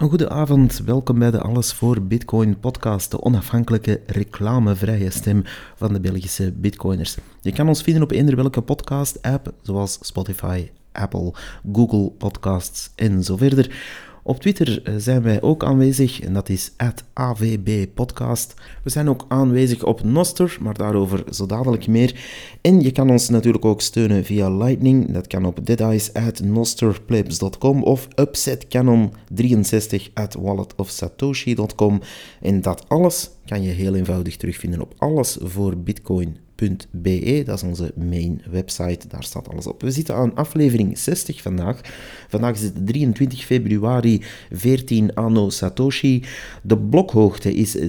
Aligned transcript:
Een 0.00 0.08
goede 0.08 0.28
avond, 0.28 0.78
welkom 0.78 1.18
bij 1.18 1.30
de 1.30 1.40
Alles 1.40 1.72
voor 1.72 2.02
Bitcoin 2.02 2.60
podcast, 2.60 3.10
de 3.10 3.22
onafhankelijke 3.22 4.00
reclamevrije 4.06 5.10
stem 5.10 5.42
van 5.76 5.92
de 5.92 6.00
Belgische 6.00 6.52
Bitcoiners. 6.52 7.16
Je 7.40 7.52
kan 7.52 7.68
ons 7.68 7.82
vinden 7.82 8.02
op 8.02 8.10
eender 8.10 8.36
welke 8.36 8.60
podcast-app, 8.60 9.52
zoals 9.62 9.98
Spotify, 10.00 10.70
Apple, 10.92 11.32
Google 11.72 12.10
Podcasts 12.10 12.90
en 12.96 13.24
zo 13.24 13.36
verder. 13.36 13.70
Op 14.22 14.40
Twitter 14.40 14.82
eh, 14.82 14.94
zijn 14.96 15.22
wij 15.22 15.42
ook 15.42 15.64
aanwezig 15.64 16.20
en 16.20 16.32
dat 16.32 16.48
is 16.48 16.72
@avbpodcast. 17.12 18.54
We 18.82 18.90
zijn 18.90 19.08
ook 19.08 19.24
aanwezig 19.28 19.84
op 19.84 20.02
Noster, 20.02 20.56
maar 20.60 20.74
daarover 20.74 21.24
zo 21.30 21.46
dadelijk 21.46 21.86
meer. 21.86 22.20
En 22.60 22.80
je 22.80 22.92
kan 22.92 23.10
ons 23.10 23.28
natuurlijk 23.28 23.64
ook 23.64 23.80
steunen 23.80 24.24
via 24.24 24.50
Lightning. 24.50 25.12
Dat 25.12 25.26
kan 25.26 25.44
op 25.44 25.66
deadice@nosterplebs.com 25.66 27.82
of 27.82 28.08
upsetcanon63 28.20 30.12
at 30.14 30.34
walletofsatoshi.com. 30.34 32.00
En 32.40 32.60
dat 32.60 32.88
alles 32.88 33.30
kan 33.46 33.62
je 33.62 33.70
heel 33.70 33.94
eenvoudig 33.94 34.36
terugvinden 34.36 34.80
op 34.80 34.94
alles 34.98 35.38
voor 35.40 35.76
Bitcoin 35.76 36.36
dat 37.44 37.56
is 37.56 37.62
onze 37.62 37.92
main 37.96 38.42
website, 38.50 39.08
daar 39.08 39.24
staat 39.24 39.48
alles 39.48 39.66
op. 39.66 39.82
We 39.82 39.90
zitten 39.90 40.14
aan 40.14 40.34
aflevering 40.34 40.98
60 40.98 41.42
vandaag. 41.42 41.80
Vandaag 42.28 42.54
is 42.54 42.62
het 42.62 42.86
23 42.86 43.44
februari 43.44 44.22
14 44.50 45.14
anno 45.14 45.50
Satoshi. 45.50 46.24
De 46.62 46.78
blokhoogte 46.78 47.54
is 47.54 47.76
778.000. 47.76 47.82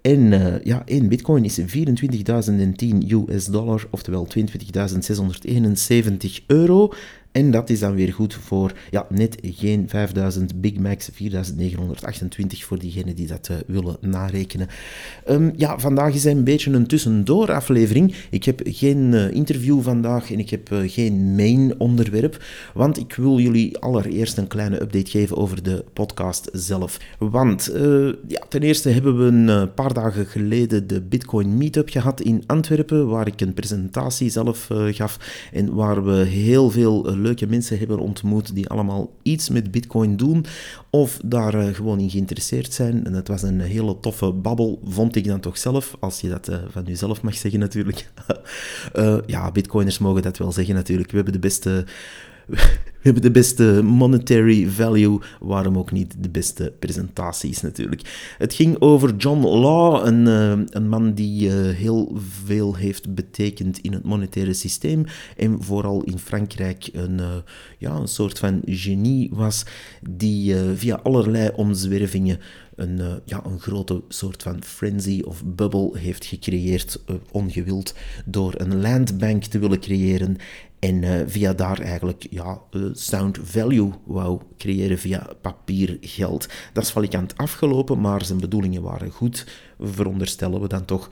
En 0.00 0.32
uh, 0.32 0.64
ja, 0.64 0.82
1 0.84 1.08
bitcoin 1.08 1.44
is 1.44 1.60
24.010 1.60 1.66
US 3.28 3.46
dollar, 3.46 3.86
oftewel 3.90 4.28
22.671 4.38 4.44
euro. 6.46 6.92
En 7.36 7.50
dat 7.50 7.70
is 7.70 7.80
dan 7.80 7.94
weer 7.94 8.12
goed 8.12 8.34
voor 8.34 8.72
ja, 8.90 9.06
net 9.08 9.36
geen 9.42 9.88
5000 9.88 10.60
Big 10.60 10.78
Macs, 10.78 11.08
4928 11.12 12.64
voor 12.64 12.78
diegenen 12.78 13.14
die 13.14 13.26
dat 13.26 13.48
uh, 13.50 13.56
willen 13.66 13.96
narekenen. 14.00 14.68
Um, 15.30 15.52
ja, 15.56 15.78
vandaag 15.78 16.14
is 16.14 16.24
een 16.24 16.44
beetje 16.44 16.72
een 16.72 16.86
tussendoor 16.86 17.52
aflevering. 17.52 18.14
Ik 18.30 18.44
heb 18.44 18.60
geen 18.64 19.12
uh, 19.12 19.30
interview 19.30 19.82
vandaag 19.82 20.32
en 20.32 20.38
ik 20.38 20.50
heb 20.50 20.70
uh, 20.70 20.90
geen 20.90 21.34
main 21.34 21.80
onderwerp, 21.80 22.44
want 22.74 22.98
ik 22.98 23.14
wil 23.14 23.38
jullie 23.38 23.78
allereerst 23.78 24.38
een 24.38 24.46
kleine 24.46 24.80
update 24.80 25.10
geven 25.10 25.36
over 25.36 25.62
de 25.62 25.84
podcast 25.92 26.48
zelf. 26.52 27.00
Want 27.18 27.70
ja, 28.28 28.42
ten 28.48 28.62
eerste 28.62 28.88
hebben 28.88 29.18
we 29.18 29.24
een 29.24 29.74
paar 29.74 29.92
dagen 29.92 30.26
geleden 30.26 30.86
de 30.86 31.00
Bitcoin 31.00 31.56
Meetup 31.56 31.88
gehad 31.88 32.20
in 32.20 32.42
Antwerpen, 32.46 33.08
waar 33.08 33.26
ik 33.26 33.40
een 33.40 33.54
presentatie 33.54 34.30
zelf 34.30 34.70
gaf 34.90 35.48
en 35.52 35.74
waar 35.74 36.04
we 36.04 36.24
heel 36.24 36.70
veel 36.70 37.24
leuke 37.26 37.46
mensen 37.46 37.78
hebben 37.78 37.98
ontmoet 37.98 38.54
die 38.54 38.68
allemaal 38.68 39.12
iets 39.22 39.48
met 39.48 39.70
Bitcoin 39.70 40.16
doen 40.16 40.44
of 40.90 41.18
daar 41.24 41.54
uh, 41.54 41.74
gewoon 41.74 42.00
in 42.00 42.10
geïnteresseerd 42.10 42.72
zijn. 42.72 43.06
En 43.06 43.12
het 43.12 43.28
was 43.28 43.42
een 43.42 43.60
hele 43.60 44.00
toffe 44.00 44.32
babbel, 44.32 44.80
vond 44.84 45.16
ik 45.16 45.24
dan 45.24 45.40
toch 45.40 45.58
zelf, 45.58 45.96
als 46.00 46.20
je 46.20 46.28
dat 46.28 46.48
uh, 46.48 46.56
van 46.70 46.84
jezelf 46.84 47.22
mag 47.22 47.34
zeggen 47.34 47.60
natuurlijk. 47.60 48.10
uh, 48.94 49.18
ja, 49.34 49.52
Bitcoiners 49.52 49.98
mogen 49.98 50.22
dat 50.22 50.38
wel 50.38 50.52
zeggen 50.52 50.74
natuurlijk. 50.74 51.10
We 51.10 51.16
hebben 51.16 51.34
de 51.34 51.38
beste 51.38 51.84
we 52.46 53.12
hebben 53.12 53.22
de 53.22 53.40
beste 53.40 53.82
monetary 53.82 54.68
value, 54.68 55.20
waarom 55.40 55.78
ook 55.78 55.92
niet 55.92 56.14
de 56.18 56.28
beste 56.28 56.72
presentaties 56.78 57.60
natuurlijk. 57.60 58.34
Het 58.38 58.54
ging 58.54 58.80
over 58.80 59.16
John 59.16 59.40
Law, 59.40 60.06
een, 60.06 60.26
uh, 60.26 60.66
een 60.70 60.88
man 60.88 61.14
die 61.14 61.48
uh, 61.48 61.74
heel 61.74 62.18
veel 62.44 62.74
heeft 62.74 63.14
betekend 63.14 63.78
in 63.78 63.92
het 63.92 64.04
monetaire 64.04 64.52
systeem 64.52 65.04
en 65.36 65.62
vooral 65.62 66.02
in 66.02 66.18
Frankrijk 66.18 66.88
een, 66.92 67.18
uh, 67.18 67.34
ja, 67.78 67.94
een 67.94 68.08
soort 68.08 68.38
van 68.38 68.62
genie 68.64 69.30
was, 69.32 69.64
die 70.10 70.54
via 70.74 71.00
allerlei 71.02 71.50
omzwervingen 71.54 72.38
een, 72.76 73.20
ja, 73.24 73.44
een 73.44 73.60
grote 73.60 74.02
soort 74.08 74.42
van 74.42 74.62
frenzy 74.62 75.22
of 75.24 75.44
bubble 75.44 75.98
heeft 75.98 76.24
gecreëerd, 76.24 77.02
ongewild, 77.30 77.94
door 78.24 78.54
een 78.56 78.80
landbank 78.80 79.44
te 79.44 79.58
willen 79.58 79.80
creëren 79.80 80.36
en 80.78 81.02
uh, 81.02 81.10
via 81.26 81.52
daar 81.52 81.80
eigenlijk 81.80 82.26
ja, 82.30 82.60
sound 82.92 83.38
value 83.42 83.90
wou 84.04 84.40
creëren 84.58 84.98
via 84.98 85.26
papiergeld. 85.40 86.48
Dat 86.72 86.84
is 86.84 86.90
valikant 86.90 87.36
afgelopen, 87.36 88.00
maar 88.00 88.24
zijn 88.24 88.40
bedoelingen 88.40 88.82
waren 88.82 89.10
goed, 89.10 89.46
veronderstellen 89.80 90.60
we 90.60 90.68
dan 90.68 90.84
toch. 90.84 91.10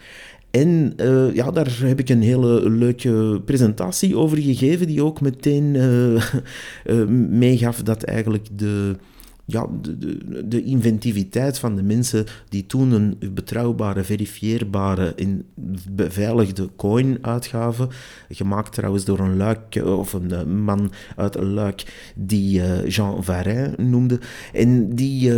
En 0.50 0.92
uh, 0.96 1.34
ja, 1.34 1.50
daar 1.50 1.78
heb 1.82 1.98
ik 1.98 2.08
een 2.08 2.22
hele 2.22 2.70
leuke 2.70 3.42
presentatie 3.44 4.16
over 4.16 4.38
gegeven, 4.38 4.86
die 4.86 5.02
ook 5.02 5.20
meteen 5.20 5.74
uh, 5.74 7.06
meegaf 7.46 7.82
dat 7.82 8.02
eigenlijk 8.02 8.46
de 8.52 8.96
ja, 9.44 9.66
de, 9.80 9.98
de, 9.98 10.48
de, 10.48 10.62
inventiviteit 10.62 11.58
van 11.58 11.76
de 11.76 11.82
mensen 11.82 12.26
die 12.48 12.66
toen 12.66 12.90
een 12.90 13.18
betrouwbare, 13.34 14.04
verifieerbare 14.04 15.14
en 15.14 15.44
beveiligde 15.90 16.68
coin 16.76 17.18
uitgaven, 17.20 17.88
gemaakt 18.28 18.72
trouwens 18.72 19.04
door 19.04 19.18
een 19.18 19.36
luik, 19.36 19.82
of 19.84 20.12
een 20.12 20.32
eh, 20.32 20.44
man 20.44 20.92
uit 21.16 21.36
een 21.36 21.52
luik 21.52 22.12
die 22.14 22.60
uh, 22.60 22.88
Jean 22.88 23.24
Varin 23.24 23.74
noemde. 23.76 24.20
En 24.52 24.94
die, 24.94 25.32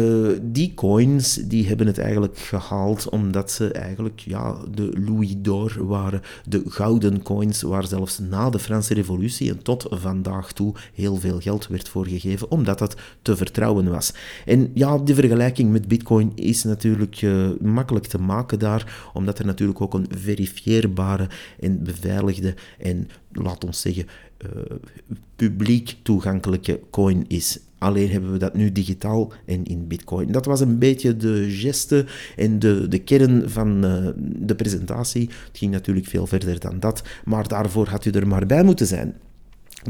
die 0.50 0.74
coins, 0.74 1.34
die 1.34 1.66
hebben 1.66 1.86
het 1.86 1.98
eigenlijk 1.98 2.38
gehaald 2.38 3.08
omdat 3.08 3.50
ze 3.50 3.72
eigenlijk 3.72 4.20
ja, 4.20 4.56
de 4.74 5.02
louis 5.06 5.34
d'or 5.38 5.86
waren, 5.86 6.22
de 6.48 6.62
gouden 6.68 7.22
coins, 7.22 7.62
waar 7.62 7.86
zelfs 7.86 8.18
na 8.18 8.50
de 8.50 8.58
Franse 8.58 8.94
revolutie 8.94 9.50
en 9.50 9.62
tot 9.62 9.86
vandaag 9.90 10.52
toe 10.52 10.74
heel 10.94 11.16
veel 11.16 11.40
geld 11.40 11.66
werd 11.66 11.88
voor 11.88 12.06
gegeven, 12.06 12.50
omdat 12.50 12.78
dat 12.78 12.96
te 13.22 13.36
vertrouwen 13.36 13.90
was. 13.90 13.95
En 14.44 14.70
ja, 14.74 14.98
die 14.98 15.14
vergelijking 15.14 15.70
met 15.70 15.88
Bitcoin 15.88 16.32
is 16.34 16.64
natuurlijk 16.64 17.22
uh, 17.22 17.48
makkelijk 17.60 18.06
te 18.06 18.18
maken 18.18 18.58
daar, 18.58 19.10
omdat 19.12 19.38
er 19.38 19.46
natuurlijk 19.46 19.80
ook 19.80 19.94
een 19.94 20.08
verifieerbare 20.16 21.28
en 21.60 21.82
beveiligde 21.82 22.54
en, 22.78 23.08
laat 23.32 23.64
ons 23.64 23.80
zeggen, 23.80 24.06
uh, 24.44 24.76
publiek 25.36 25.96
toegankelijke 26.02 26.80
coin 26.90 27.24
is. 27.28 27.58
Alleen 27.78 28.10
hebben 28.10 28.32
we 28.32 28.38
dat 28.38 28.54
nu 28.54 28.72
digitaal 28.72 29.32
en 29.44 29.64
in 29.64 29.86
Bitcoin. 29.86 30.32
Dat 30.32 30.44
was 30.44 30.60
een 30.60 30.78
beetje 30.78 31.16
de 31.16 31.50
geste 31.50 32.06
en 32.36 32.58
de, 32.58 32.88
de 32.88 32.98
kern 32.98 33.50
van 33.50 33.84
uh, 33.84 34.08
de 34.18 34.54
presentatie. 34.54 35.30
Het 35.46 35.58
ging 35.58 35.72
natuurlijk 35.72 36.06
veel 36.06 36.26
verder 36.26 36.60
dan 36.60 36.80
dat, 36.80 37.02
maar 37.24 37.48
daarvoor 37.48 37.88
had 37.88 38.04
u 38.04 38.10
er 38.10 38.26
maar 38.26 38.46
bij 38.46 38.62
moeten 38.62 38.86
zijn. 38.86 39.14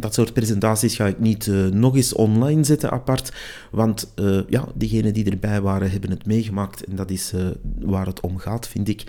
Dat 0.01 0.15
soort 0.15 0.33
presentaties 0.33 0.95
ga 0.97 1.07
ik 1.07 1.19
niet 1.19 1.47
uh, 1.47 1.67
nog 1.67 1.97
eens 1.97 2.13
online 2.13 2.65
zetten 2.65 2.91
apart, 2.91 3.33
want 3.71 4.13
uh, 4.17 4.41
ja, 4.49 4.69
diegenen 4.75 5.13
die 5.13 5.31
erbij 5.31 5.61
waren 5.61 5.91
hebben 5.91 6.11
het 6.11 6.27
meegemaakt 6.27 6.85
en 6.85 6.97
dat 6.97 7.11
is 7.11 7.33
uh, 7.35 7.47
waar 7.79 8.07
het 8.07 8.21
om 8.21 8.39
gaat, 8.39 8.69
vind 8.69 8.89
ik. 8.89 9.05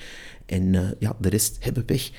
En 0.46 0.96
ja, 1.00 1.16
de 1.20 1.30
rest 1.30 1.58
hebben 1.59 1.84
weg. 1.86 2.12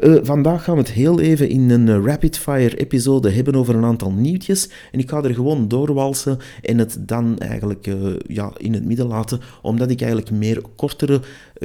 Uh, 0.00 0.18
vandaag 0.22 0.64
gaan 0.64 0.74
we 0.74 0.80
het 0.80 0.90
heel 0.90 1.20
even 1.20 1.48
in 1.48 1.70
een 1.70 1.86
uh, 1.86 2.04
rapid-fire 2.04 2.76
episode 2.76 3.30
hebben 3.30 3.54
over 3.54 3.74
een 3.74 3.84
aantal 3.84 4.12
nieuwtjes. 4.12 4.70
En 4.92 4.98
ik 4.98 5.10
ga 5.10 5.22
er 5.22 5.34
gewoon 5.34 5.68
doorwalsen 5.68 6.38
en 6.62 6.78
het 6.78 6.96
dan 7.00 7.38
eigenlijk 7.38 7.86
uh, 7.86 8.14
ja, 8.26 8.52
in 8.56 8.72
het 8.72 8.84
midden 8.84 9.06
laten, 9.06 9.40
omdat 9.62 9.90
ik 9.90 10.00
eigenlijk 10.00 10.30
meer 10.30 10.62
kortere, 10.76 11.20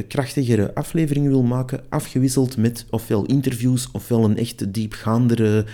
krachtigere 0.08 0.76
afleveringen 0.76 1.30
wil 1.30 1.44
maken, 1.44 1.82
afgewisseld 1.90 2.58
met 2.58 2.86
ofwel 2.90 3.26
interviews 3.26 3.90
ofwel 3.92 4.24
een 4.24 4.38
echt 4.38 4.74
diepgaandere 4.74 5.66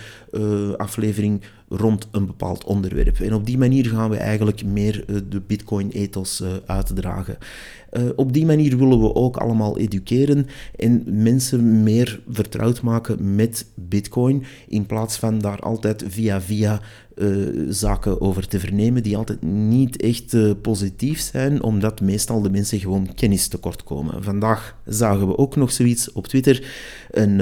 aflevering 0.76 1.42
rond 1.72 2.08
een 2.10 2.26
bepaald 2.26 2.64
onderwerp. 2.64 3.20
En 3.20 3.34
op 3.34 3.46
die 3.46 3.58
manier 3.58 3.86
gaan 3.86 4.10
we 4.10 4.16
eigenlijk 4.16 4.64
meer 4.64 5.04
de 5.28 5.40
Bitcoin-ethos 5.46 6.42
uitdragen. 6.66 7.38
Uh, 7.92 8.02
op 8.16 8.32
die 8.32 8.46
manier 8.46 8.76
willen 8.78 9.00
we 9.00 9.14
ook 9.14 9.36
allemaal 9.36 9.78
educeren 9.78 10.46
en 10.76 11.04
mensen 11.22 11.82
meer 11.82 12.20
vertrouwd 12.28 12.82
maken 12.82 13.34
met 13.34 13.66
Bitcoin, 13.74 14.44
in 14.68 14.86
plaats 14.86 15.16
van 15.16 15.38
daar 15.38 15.58
altijd 15.60 16.04
via 16.08 16.40
via 16.40 16.80
zaken 17.68 18.20
over 18.20 18.48
te 18.48 18.60
vernemen 18.60 19.02
die 19.02 19.16
altijd 19.16 19.42
niet 19.42 20.02
echt 20.02 20.60
positief 20.62 21.20
zijn, 21.20 21.62
omdat 21.62 22.00
meestal 22.00 22.42
de 22.42 22.50
mensen 22.50 22.78
gewoon 22.78 23.14
kennis 23.14 23.48
tekort 23.48 23.84
komen. 23.84 24.22
Vandaag 24.22 24.76
zagen 24.84 25.26
we 25.26 25.38
ook 25.38 25.56
nog 25.56 25.72
zoiets 25.72 26.12
op 26.12 26.26
Twitter. 26.26 26.64
Een 27.10 27.40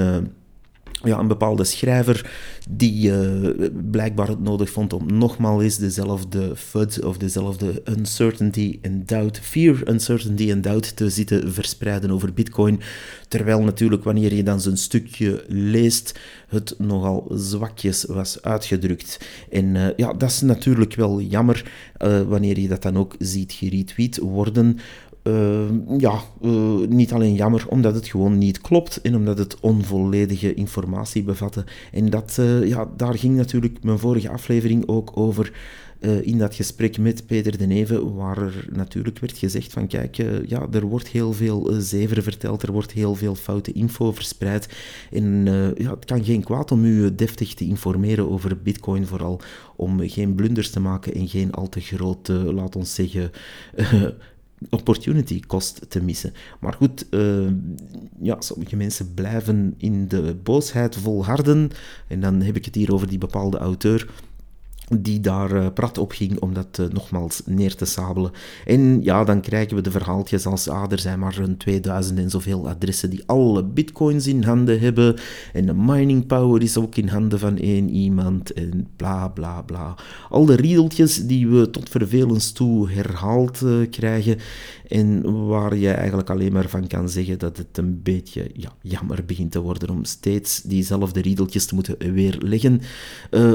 ja, 1.03 1.19
een 1.19 1.27
bepaalde 1.27 1.63
schrijver 1.63 2.31
die 2.69 3.11
uh, 3.11 3.49
blijkbaar 3.91 4.27
het 4.27 4.39
nodig 4.39 4.69
vond 4.69 4.93
om 4.93 5.17
nogmaals 5.17 5.63
eens 5.63 5.77
dezelfde 5.77 6.55
FUD 6.55 7.03
of 7.03 7.17
dezelfde 7.17 7.81
uncertainty 7.97 8.79
and 8.81 9.07
doubt, 9.07 9.39
fear, 9.39 9.89
uncertainty 9.89 10.51
and 10.51 10.63
doubt 10.63 10.95
te 10.95 11.09
zitten 11.09 11.53
verspreiden 11.53 12.11
over 12.11 12.33
Bitcoin. 12.33 12.79
Terwijl 13.27 13.63
natuurlijk 13.63 14.03
wanneer 14.03 14.33
je 14.33 14.43
dan 14.43 14.61
zijn 14.61 14.77
stukje 14.77 15.43
leest, 15.47 16.19
het 16.47 16.75
nogal 16.77 17.31
zwakjes 17.33 18.03
was 18.03 18.41
uitgedrukt. 18.41 19.19
En 19.49 19.75
uh, 19.75 19.87
ja, 19.95 20.13
dat 20.13 20.29
is 20.29 20.41
natuurlijk 20.41 20.95
wel 20.95 21.21
jammer 21.21 21.71
uh, 22.01 22.21
wanneer 22.21 22.59
je 22.59 22.67
dat 22.67 22.81
dan 22.81 22.97
ook 22.97 23.15
ziet 23.19 23.51
geretweet 23.51 24.17
worden 24.17 24.79
ja, 25.97 26.21
niet 26.87 27.13
alleen 27.13 27.33
jammer, 27.33 27.65
omdat 27.67 27.95
het 27.95 28.07
gewoon 28.07 28.37
niet 28.37 28.61
klopt 28.61 29.01
en 29.01 29.15
omdat 29.15 29.37
het 29.37 29.59
onvolledige 29.59 30.53
informatie 30.53 31.23
bevatte. 31.23 31.63
En 31.91 32.09
dat, 32.09 32.39
ja, 32.63 32.89
daar 32.97 33.17
ging 33.17 33.35
natuurlijk 33.35 33.83
mijn 33.83 33.99
vorige 33.99 34.29
aflevering 34.29 34.87
ook 34.87 35.11
over. 35.17 35.51
Eh, 35.99 36.21
in 36.21 36.37
dat 36.37 36.55
gesprek 36.55 36.97
met 36.97 37.25
Peter 37.25 37.57
de 37.57 37.65
Neve, 37.65 38.13
waar 38.13 38.37
er 38.37 38.65
natuurlijk 38.71 39.19
werd 39.19 39.37
gezegd 39.37 39.73
van 39.73 39.87
kijk, 39.87 40.15
ja, 40.47 40.67
er 40.71 40.85
wordt 40.85 41.07
heel 41.07 41.33
veel 41.33 41.71
zever 41.79 42.23
verteld, 42.23 42.63
er 42.63 42.71
wordt 42.71 42.91
heel 42.91 43.15
veel 43.15 43.35
foute 43.35 43.71
info 43.71 44.11
verspreid. 44.11 44.69
En 45.11 45.45
ja, 45.77 45.89
het 45.89 46.05
kan 46.05 46.23
geen 46.23 46.43
kwaad 46.43 46.71
om 46.71 46.85
u 46.85 47.15
deftig 47.15 47.53
te 47.53 47.65
informeren 47.65 48.29
over 48.29 48.61
bitcoin, 48.61 49.05
vooral 49.05 49.41
om 49.75 50.09
geen 50.09 50.35
blunders 50.35 50.69
te 50.69 50.79
maken 50.79 51.13
en 51.13 51.27
geen 51.27 51.51
al 51.51 51.69
te 51.69 51.79
grote, 51.79 52.33
laat 52.33 52.75
ons 52.75 52.93
zeggen 52.93 53.31
opportunity 54.69 55.39
cost 55.39 55.85
te 55.89 56.01
missen. 56.01 56.33
Maar 56.59 56.73
goed, 56.73 57.05
ja, 58.21 58.35
sommige 58.39 58.75
mensen 58.75 59.13
blijven 59.13 59.73
in 59.77 60.07
de 60.07 60.35
boosheid 60.43 60.95
volharden. 60.95 61.71
En 62.07 62.21
dan 62.21 62.41
heb 62.41 62.55
ik 62.55 62.65
het 62.65 62.75
hier 62.75 62.93
over 62.93 63.07
die 63.07 63.17
bepaalde 63.17 63.57
auteur 63.57 64.09
die 64.89 65.19
daar 65.19 65.51
uh, 65.51 65.67
prat 65.73 65.97
op 65.97 66.11
ging 66.11 66.39
om 66.39 66.53
dat 66.53 66.77
uh, 66.79 66.87
nogmaals 66.87 67.41
neer 67.45 67.75
te 67.75 67.85
sabelen. 67.85 68.31
En 68.65 69.03
ja, 69.03 69.23
dan 69.23 69.41
krijgen 69.41 69.75
we 69.75 69.81
de 69.81 69.91
verhaaltjes 69.91 70.45
als 70.45 70.67
ah, 70.67 70.91
er 70.91 70.99
zijn 70.99 71.19
maar 71.19 71.37
een 71.37 71.57
2000 71.57 72.19
en 72.19 72.29
zoveel 72.29 72.69
adressen 72.69 73.09
die 73.09 73.23
alle 73.25 73.63
bitcoins 73.63 74.27
in 74.27 74.43
handen 74.43 74.79
hebben 74.79 75.15
en 75.53 75.65
de 75.65 75.73
mining 75.73 76.25
power 76.25 76.61
is 76.61 76.77
ook 76.77 76.95
in 76.95 77.07
handen 77.07 77.39
van 77.39 77.57
één 77.57 77.89
iemand 77.89 78.53
en 78.53 78.87
bla 78.95 79.27
bla 79.27 79.61
bla. 79.61 79.95
Al 80.29 80.45
de 80.45 80.55
riedeltjes 80.55 81.27
die 81.27 81.47
we 81.47 81.69
tot 81.69 81.89
vervelens 81.89 82.51
toe 82.51 82.89
herhaald 82.89 83.61
uh, 83.61 83.89
krijgen 83.89 84.37
en 84.87 85.45
waar 85.47 85.75
je 85.75 85.89
eigenlijk 85.89 86.29
alleen 86.29 86.53
maar 86.53 86.69
van 86.69 86.87
kan 86.87 87.09
zeggen 87.09 87.39
dat 87.39 87.57
het 87.57 87.77
een 87.77 87.99
beetje 88.03 88.49
ja, 88.53 88.73
jammer 88.81 89.25
begint 89.25 89.51
te 89.51 89.59
worden 89.59 89.89
om 89.89 90.03
steeds 90.03 90.61
diezelfde 90.61 91.21
riedeltjes 91.21 91.65
te 91.65 91.75
moeten 91.75 92.13
weerleggen. 92.13 92.81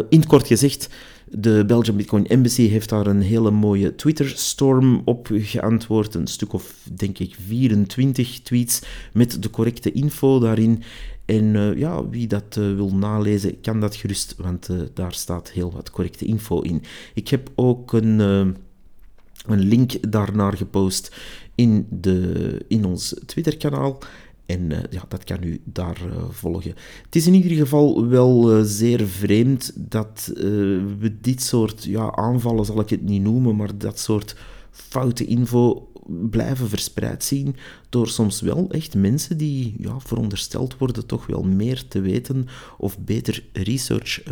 in 0.09 0.19
het 0.19 0.27
kort 0.27 0.47
gezegd, 0.47 0.89
de 1.29 1.65
Belgian 1.67 1.97
Bitcoin 1.97 2.27
Embassy 2.27 2.69
heeft 2.69 2.89
daar 2.89 3.07
een 3.07 3.21
hele 3.21 3.51
mooie 3.51 3.95
Twitter-storm 3.95 5.03
op 5.05 5.29
geantwoord. 5.33 6.15
Een 6.15 6.27
stuk 6.27 6.53
of, 6.53 6.75
denk 6.95 7.19
ik, 7.19 7.37
24 7.47 8.41
tweets 8.41 8.83
met 9.13 9.43
de 9.43 9.51
correcte 9.51 9.93
info 9.93 10.39
daarin. 10.39 10.83
En 11.25 11.45
uh, 11.45 11.77
ja, 11.77 12.09
wie 12.09 12.27
dat 12.27 12.57
uh, 12.59 12.75
wil 12.75 12.95
nalezen, 12.95 13.61
kan 13.61 13.81
dat 13.81 13.97
gerust, 13.97 14.35
want 14.39 14.69
uh, 14.69 14.81
daar 14.95 15.13
staat 15.13 15.51
heel 15.51 15.73
wat 15.73 15.91
correcte 15.91 16.25
info 16.25 16.61
in. 16.61 16.83
Ik 17.15 17.29
heb 17.29 17.51
ook 17.55 17.93
een, 17.93 18.19
een 18.19 18.55
link 19.47 20.11
daarnaar 20.13 20.57
gepost 20.57 21.17
in, 21.55 21.87
de, 21.91 22.65
in 22.69 22.85
ons 22.85 23.15
Twitter-kanaal. 23.27 23.99
En 24.47 24.71
uh, 24.71 24.79
ja, 24.91 25.05
dat 25.09 25.25
kan 25.25 25.43
u 25.43 25.61
daar 25.65 26.01
uh, 26.07 26.29
volgen. 26.31 26.75
Het 27.05 27.17
is 27.17 27.27
in 27.27 27.35
ieder 27.35 27.57
geval 27.57 28.07
wel 28.07 28.57
uh, 28.57 28.63
zeer 28.65 29.07
vreemd 29.07 29.73
dat 29.77 30.31
we 30.35 31.17
dit 31.21 31.43
soort 31.43 31.85
ja, 31.85 32.13
aanvallen, 32.15 32.65
zal 32.65 32.81
ik 32.81 32.91
het 32.91 33.03
niet 33.03 33.23
noemen, 33.23 33.57
maar 33.57 33.79
dat 33.79 33.99
soort 33.99 34.37
foute 34.71 35.25
info 35.25 35.89
blijven 36.31 36.69
verspreid 36.69 37.25
zien 37.25 37.57
door 37.89 38.09
soms 38.09 38.41
wel 38.41 38.71
echt 38.71 38.95
mensen 38.95 39.37
die 39.37 39.75
ja, 39.79 40.01
verondersteld 40.01 40.79
worden 40.79 41.07
toch 41.07 41.27
wel 41.27 41.43
meer 41.43 41.89
te 41.89 42.01
weten 42.01 42.47
of 42.79 42.99
beter 42.99 43.45
research 43.53 44.23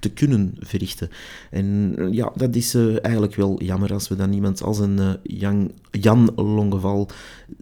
te 0.00 0.10
kunnen 0.14 0.54
verrichten. 0.58 1.08
En 1.50 1.96
ja, 2.10 2.32
dat 2.34 2.56
is 2.56 2.74
eigenlijk 2.74 3.34
wel 3.34 3.62
jammer 3.62 3.92
als 3.92 4.08
we 4.08 4.16
dan 4.16 4.32
iemand 4.32 4.62
als 4.62 4.78
een 4.78 5.16
Jan, 5.22 5.72
Jan 5.90 6.32
Longeval 6.36 7.08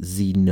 zien 0.01 0.51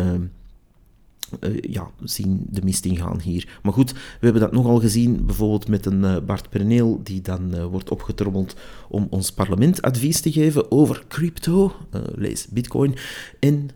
uh, 1.40 1.58
ja, 1.60 1.90
zien 2.02 2.46
de 2.50 2.60
mist 2.64 2.84
ingaan 2.84 3.20
hier. 3.20 3.58
Maar 3.62 3.72
goed, 3.72 3.92
we 3.92 3.98
hebben 4.20 4.42
dat 4.42 4.52
nogal 4.52 4.80
gezien, 4.80 5.26
bijvoorbeeld 5.26 5.68
met 5.68 5.86
een 5.86 6.02
uh, 6.02 6.16
Bart 6.26 6.50
Perneel, 6.50 7.00
die 7.02 7.20
dan 7.20 7.54
uh, 7.54 7.64
wordt 7.64 7.90
opgetrommeld 7.90 8.56
om 8.88 9.06
ons 9.10 9.32
parlement 9.32 9.82
advies 9.82 10.20
te 10.20 10.32
geven 10.32 10.70
over 10.70 11.04
crypto, 11.08 11.72
lees 12.14 12.46
bitcoin, 12.48 12.94
en 13.38 13.70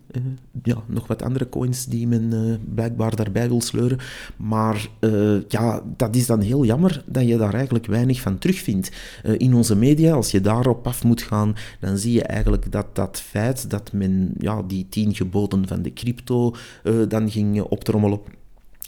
ja, 0.62 0.82
nog 0.86 1.06
wat 1.06 1.22
andere 1.22 1.48
coins 1.48 1.86
die 1.86 2.06
men 2.08 2.60
blijkbaar 2.74 3.16
daarbij 3.16 3.48
wil 3.48 3.60
sleuren. 3.60 3.98
Maar 4.36 4.88
ja, 5.48 5.82
dat 5.96 6.16
is 6.16 6.26
dan 6.26 6.40
heel 6.40 6.64
jammer 6.64 7.02
dat 7.06 7.26
je 7.28 7.36
daar 7.36 7.54
eigenlijk 7.54 7.86
weinig 7.86 8.20
van 8.20 8.38
terugvindt. 8.38 8.90
in 9.36 9.54
onze 9.54 9.76
media, 9.76 10.14
als 10.14 10.30
je 10.30 10.40
daarop 10.40 10.86
af 10.86 11.04
moet 11.04 11.22
gaan, 11.22 11.54
dan 11.80 11.98
zie 11.98 12.12
je 12.12 12.22
eigenlijk 12.22 12.72
dat 12.72 12.86
dat 12.92 13.20
feit 13.20 13.70
dat 13.70 13.92
men 13.92 14.34
ja, 14.38 14.62
die 14.62 14.86
tien 14.88 15.14
geboden 15.14 15.68
van 15.68 15.82
de 15.82 15.92
crypto 15.92 16.54
dan 17.08 17.30
ging 17.30 17.43
ging 17.52 17.62
optrommelen 17.62 18.20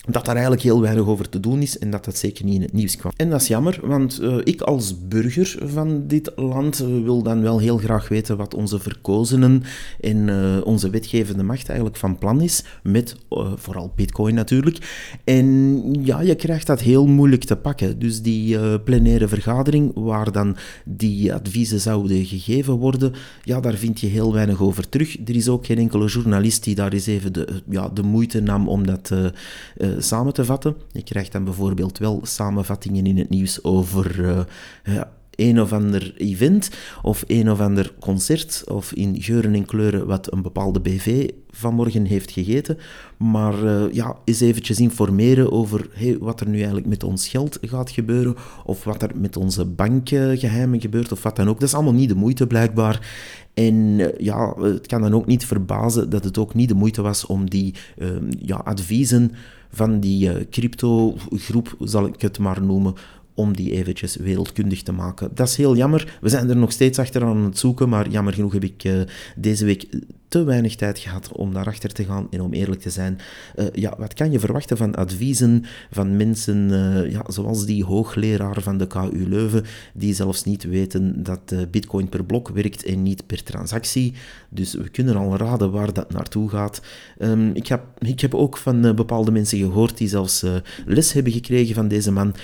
dat 0.06 0.25
daar 0.25 0.35
eigenlijk 0.35 0.62
heel 0.62 0.81
weinig 0.81 1.06
over 1.06 1.29
te 1.29 1.41
doen 1.41 1.62
is 1.62 1.79
en 1.79 1.91
dat 1.91 2.05
dat 2.05 2.17
zeker 2.17 2.44
niet 2.44 2.55
in 2.55 2.62
het 2.62 2.73
nieuws 2.73 2.97
kwam. 2.97 3.12
En 3.17 3.31
dat 3.31 3.41
is 3.41 3.49
jammer, 3.49 3.79
want 3.82 4.20
uh, 4.23 4.37
ik 4.44 4.61
als 4.61 5.06
burger 5.08 5.58
van 5.64 6.06
dit 6.06 6.32
land 6.37 6.82
uh, 6.82 7.03
wil 7.03 7.23
dan 7.23 7.43
wel 7.43 7.58
heel 7.58 7.79
graag 7.79 8.08
weten 8.08 8.37
wat 8.37 8.55
onze 8.55 8.79
verkozenen 8.79 9.62
en 10.00 10.29
uh, 10.29 10.56
onze 10.64 10.91
wetgevende 10.91 11.43
macht 11.43 11.69
eigenlijk 11.69 11.99
van 11.99 12.19
plan 12.19 12.41
is, 12.41 12.64
met 12.82 13.17
vooral 13.55 13.93
bitcoin 13.97 14.35
natuurlijk. 14.35 15.11
En 15.25 15.82
ja, 16.05 16.20
je 16.20 16.35
krijgt 16.35 16.67
dat 16.67 16.81
heel 16.81 17.06
moeilijk 17.06 17.44
te 17.44 17.56
pakken. 17.56 17.99
Dus 17.99 18.23
die 18.23 18.79
plenaire 18.79 19.29
vergadering, 19.29 19.91
waar 19.94 20.32
dan 20.32 20.56
die 20.85 21.35
adviezen 21.35 21.81
zouden 21.81 22.25
gegeven 22.25 22.75
worden, 22.75 23.12
ja, 23.43 23.61
daar 23.61 23.75
vind 23.75 24.00
je 24.00 24.06
heel 24.06 24.32
weinig 24.32 24.61
over 24.61 24.88
terug. 24.88 25.17
Er 25.29 25.37
is 25.37 25.49
ook 25.49 25.67
geen 25.67 25.79
enkele 25.79 26.06
journalist 26.06 26.64
die 26.64 26.75
daar 26.75 26.93
eens 26.93 27.06
even 27.06 27.32
de, 27.32 27.62
ja, 27.70 27.88
de 27.88 28.02
moeite 28.02 28.41
nam 28.41 28.69
om 28.69 28.87
dat 28.87 29.12
samen 29.98 30.32
te 30.32 30.44
vatten. 30.44 30.76
Je 30.93 31.02
krijgt 31.02 31.32
dan 31.32 31.44
bijvoorbeeld 31.44 31.98
wel 31.98 32.20
samenvattingen 32.22 33.06
in 33.06 33.19
het 33.19 33.28
nieuws 33.28 33.64
over 33.64 34.20
uh, 34.20 35.00
een 35.37 35.60
of 35.60 35.72
ander 35.72 36.14
event 36.16 36.70
of 37.02 37.25
een 37.26 37.50
of 37.50 37.60
ander 37.60 37.93
concert 38.00 38.64
of 38.66 38.93
in 38.93 39.22
geuren 39.22 39.54
en 39.54 39.64
kleuren 39.64 40.06
wat 40.06 40.32
een 40.32 40.43
bepaalde 40.43 40.81
BV 40.81 41.31
vanmorgen 41.50 42.04
heeft 42.04 42.31
gegeten. 42.31 42.78
Maar 43.16 43.64
uh, 43.64 43.93
ja, 43.93 44.16
eens 44.25 44.40
eventjes 44.40 44.81
informeren 44.81 45.52
over 45.52 45.88
wat 46.20 46.40
er 46.40 46.49
nu 46.49 46.56
eigenlijk 46.56 46.87
met 46.87 47.04
ons 47.04 47.28
geld 47.28 47.58
gaat 47.60 47.90
gebeuren 47.90 48.37
of 48.64 48.84
wat 48.84 49.02
er 49.02 49.10
met 49.14 49.37
onze 49.37 49.64
bankgeheimen 49.64 50.81
gebeurt 50.81 51.12
of 51.12 51.22
wat 51.22 51.37
dan 51.37 51.49
ook. 51.49 51.60
Dat 51.60 51.69
is 51.69 51.75
allemaal 51.75 51.92
niet 51.92 52.08
de 52.08 52.14
moeite 52.14 52.46
blijkbaar. 52.46 53.08
En 53.54 53.99
ja, 54.19 54.54
het 54.60 54.87
kan 54.87 55.00
dan 55.00 55.14
ook 55.14 55.26
niet 55.26 55.46
verbazen 55.46 56.10
dat 56.10 56.25
het 56.25 56.38
ook 56.38 56.54
niet 56.54 56.69
de 56.69 56.75
moeite 56.75 57.02
was 57.02 57.26
om 57.26 57.50
die 57.50 57.75
uh, 57.99 58.08
ja, 58.38 58.56
adviezen 58.56 59.32
van 59.70 60.00
die 60.00 60.28
uh, 60.28 60.44
crypto-groep, 60.50 61.76
zal 61.80 62.06
ik 62.06 62.20
het 62.20 62.38
maar 62.38 62.62
noemen, 62.62 62.94
om 63.35 63.56
die 63.56 63.73
eventjes 63.73 64.16
wereldkundig 64.16 64.82
te 64.82 64.92
maken. 64.92 65.30
Dat 65.35 65.49
is 65.49 65.56
heel 65.56 65.76
jammer. 65.76 66.18
We 66.20 66.28
zijn 66.28 66.50
er 66.50 66.56
nog 66.56 66.73
steeds 66.73 66.99
achter 66.99 67.25
aan 67.25 67.44
het 67.44 67.58
zoeken, 67.58 67.88
maar 67.88 68.08
jammer 68.08 68.32
genoeg 68.32 68.52
heb 68.52 68.64
ik 68.64 68.85
uh, 68.85 69.00
deze 69.37 69.64
week 69.64 69.87
te 70.28 70.45
weinig 70.45 70.75
tijd 70.75 70.99
gehad 70.99 71.33
om 71.33 71.52
daarachter 71.52 71.92
te 71.92 72.04
gaan. 72.04 72.26
En 72.30 72.40
om 72.40 72.52
eerlijk 72.52 72.80
te 72.80 72.90
zijn, 72.90 73.18
uh, 73.56 73.66
ja, 73.73 73.95
wat 73.99 74.14
kan 74.14 74.30
je 74.30 74.38
verwachten 74.38 74.76
van 74.76 74.95
adviezen 74.95 75.64
van 75.90 76.16
mensen 76.16 76.68
uh, 76.71 77.11
ja, 77.11 77.25
zoals 77.26 77.66
die 77.66 77.85
hoogleraar 77.85 78.62
van 78.62 78.78
de 78.78 78.87
KU 78.87 79.28
Leuven, 79.28 79.64
die 79.95 80.14
zelfs 80.14 80.45
niet 80.45 80.64
weten 80.64 81.23
dat 81.23 81.40
uh, 81.52 81.61
bitcoin 81.71 82.09
per 82.09 82.25
blok 82.25 82.49
werkt 82.49 82.85
en 82.85 83.02
niet 83.02 83.26
per 83.26 83.42
transactie. 83.42 84.14
Dus 84.49 84.75
we 84.75 84.88
kunnen 84.88 85.16
al 85.16 85.37
raden 85.37 85.71
waar 85.71 85.92
dat 85.92 86.12
naartoe 86.12 86.49
gaat. 86.49 86.80
Um, 87.18 87.50
ik, 87.54 87.66
heb, 87.66 87.85
ik 87.99 88.21
heb 88.21 88.35
ook 88.35 88.56
van 88.56 88.95
bepaalde 88.95 89.30
mensen 89.30 89.59
gehoord 89.59 89.99
die 89.99 90.09
zelfs 90.09 90.45
les 90.87 91.12
hebben 91.12 91.33
gekregen 91.33 91.75
van 91.75 91.88
deze 91.88 92.12
man, 92.12 92.35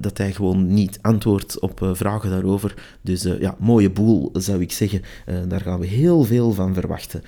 dat 0.00 0.18
hij 0.18 0.32
gewoon 0.32 0.74
niet 0.74 0.98
antwoordt 1.00 1.60
op 1.60 1.90
vragen 1.92 2.30
daarover. 2.30 2.74
Dus 3.00 3.22
ja, 3.22 3.56
mooie 3.58 3.90
boel 3.90 4.30
zou 4.32 4.60
ik 4.60 4.72
zeggen. 4.72 5.02
daar 5.48 5.60
gaan 5.60 5.80
we 5.80 5.86
heel 5.86 6.24
veel 6.24 6.52
van 6.52 6.74
verwachten. 6.74 7.22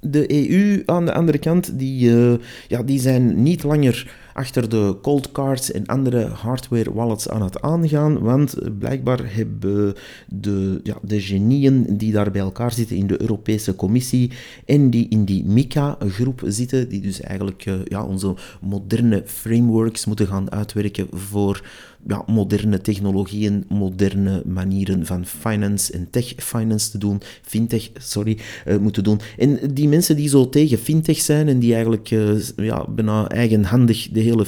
De 0.00 0.50
EU 0.50 0.82
aan 0.86 1.04
de 1.04 1.12
andere 1.12 1.38
kant, 1.38 1.78
die, 1.78 2.10
uh, 2.10 2.34
ja, 2.68 2.82
die 2.82 3.00
zijn 3.00 3.42
niet 3.42 3.62
langer 3.62 4.18
achter 4.32 4.68
de 4.68 4.96
cold 5.02 5.32
cards 5.32 5.72
en 5.72 5.86
andere 5.86 6.26
hardware 6.26 6.92
wallets 6.92 7.28
aan 7.28 7.42
het 7.42 7.60
aangaan, 7.60 8.18
want 8.18 8.78
blijkbaar 8.78 9.34
hebben 9.34 9.94
de, 10.28 10.80
ja, 10.82 10.96
de 11.02 11.20
genieën 11.20 11.96
die 11.96 12.12
daar 12.12 12.30
bij 12.30 12.40
elkaar 12.40 12.72
zitten 12.72 12.96
in 12.96 13.06
de 13.06 13.20
Europese 13.20 13.76
Commissie 13.76 14.30
en 14.64 14.90
die 14.90 15.06
in 15.08 15.24
die 15.24 15.44
MICA-groep 15.44 16.42
zitten, 16.44 16.88
die 16.88 17.00
dus 17.00 17.20
eigenlijk 17.20 17.66
uh, 17.66 17.74
ja, 17.84 18.04
onze 18.04 18.34
moderne 18.60 19.22
frameworks 19.26 20.06
moeten 20.06 20.26
gaan 20.26 20.52
uitwerken 20.52 21.06
voor 21.12 21.62
ja, 22.06 22.22
moderne 22.26 22.80
technologieën, 22.80 23.64
moderne 23.68 24.42
manieren 24.46 25.06
van 25.06 25.26
finance 25.26 25.92
en 25.92 26.08
tech 26.10 26.34
finance 26.36 26.90
te 26.90 26.98
doen, 26.98 27.20
fintech, 27.42 27.90
sorry, 27.98 28.38
uh, 28.66 28.76
moeten 28.76 29.04
doen. 29.04 29.20
En 29.38 29.58
die 29.74 29.88
mensen 29.88 30.16
die 30.16 30.28
zo 30.28 30.48
tegen 30.48 30.78
fintech 30.78 31.18
zijn 31.18 31.48
en 31.48 31.58
die 31.58 31.72
eigenlijk 31.74 32.10
uh, 32.10 32.40
ja, 32.56 32.86
bijna 32.88 33.28
eigenhandig 33.28 34.08
de 34.12 34.20
hele 34.20 34.44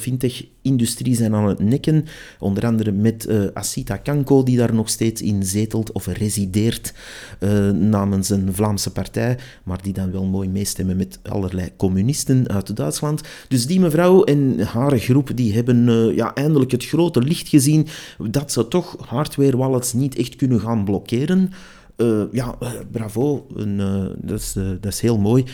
fintech-industrie 0.62 1.16
zijn 1.16 1.35
aan 1.35 1.49
het 1.49 1.59
nekken. 1.59 2.04
Onder 2.38 2.66
andere 2.66 2.92
met 2.92 3.26
uh, 3.28 3.45
Asita 3.54 3.97
Kanko, 3.97 4.42
die 4.42 4.57
daar 4.57 4.75
nog 4.75 4.88
steeds 4.88 5.23
in 5.23 5.42
zetelt 5.45 5.92
of 5.92 6.07
resideert 6.07 6.95
uh, 7.40 7.71
namens 7.71 8.31
een 8.31 8.54
Vlaamse 8.54 8.90
partij, 8.90 9.38
maar 9.64 9.83
die 9.83 9.92
dan 9.92 10.12
wel 10.12 10.25
mooi 10.25 10.49
meestemmen 10.49 10.97
met 10.97 11.19
allerlei 11.23 11.71
communisten 11.76 12.49
uit 12.49 12.76
Duitsland. 12.76 13.21
Dus 13.49 13.66
die 13.66 13.81
mevrouw 13.81 14.25
en 14.25 14.61
haar 14.61 14.99
groep 14.99 15.31
die 15.35 15.52
hebben 15.52 16.14
ja, 16.14 16.35
eindelijk 16.35 16.71
het 16.71 16.85
grote 16.85 17.21
licht 17.21 17.49
gezien 17.49 17.87
dat 18.19 18.52
ze 18.52 18.69
toch 18.69 18.97
hardware 19.07 19.57
wallets 19.57 19.92
niet 19.92 20.16
echt 20.16 20.37
kunnen 20.37 20.61
gaan 20.61 20.85
blokkeren. 20.85 21.50
Uh, 21.96 22.22
ja, 22.32 22.56
uh, 22.62 22.70
bravo. 22.90 23.46
Uh, 23.56 24.06
dat, 24.16 24.40
is, 24.40 24.52
dat 24.52 24.92
is 24.92 25.00
heel 25.00 25.18
mooi. 25.18 25.44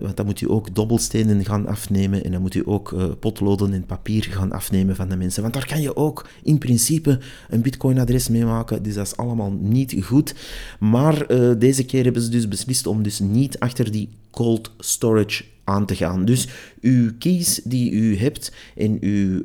want 0.00 0.16
dan 0.16 0.26
moet 0.26 0.40
u 0.40 0.50
ook 0.50 0.74
dobbelstenen 0.74 1.44
gaan 1.44 1.66
afnemen 1.66 2.24
en 2.24 2.32
dan 2.32 2.40
moet 2.40 2.54
u 2.54 2.62
ook 2.64 2.94
potloden 3.20 3.72
en 3.72 3.86
papier 3.86 4.24
gaan 4.24 4.52
afnemen 4.52 4.96
van 4.96 5.08
de 5.08 5.16
mensen. 5.16 5.42
Want 5.42 5.54
daar 5.54 5.66
kan 5.66 5.80
je 5.80 5.96
ook 5.96 6.28
in 6.42 6.58
principe 6.58 7.18
een 7.48 7.62
bitcoin-adres 7.62 8.28
mee 8.28 8.44
maken. 8.44 8.82
Dus 8.82 8.94
dat 8.94 9.06
is 9.06 9.16
allemaal 9.16 9.52
niet 9.60 9.96
goed. 10.00 10.34
Maar 10.80 11.26
deze 11.58 11.84
keer 11.84 12.04
hebben 12.04 12.22
ze 12.22 12.28
dus 12.28 12.48
beslist 12.48 12.86
om 12.86 13.02
dus 13.02 13.18
niet 13.18 13.58
achter 13.58 13.90
die 13.90 14.08
cold 14.30 14.72
storage 14.78 15.44
aan 15.64 15.86
te 15.86 15.96
gaan. 15.96 16.24
Dus 16.24 16.48
uw 16.80 17.10
keys 17.18 17.60
die 17.64 17.90
u 17.90 18.16
hebt 18.16 18.52
en 18.76 18.96
uw 19.00 19.44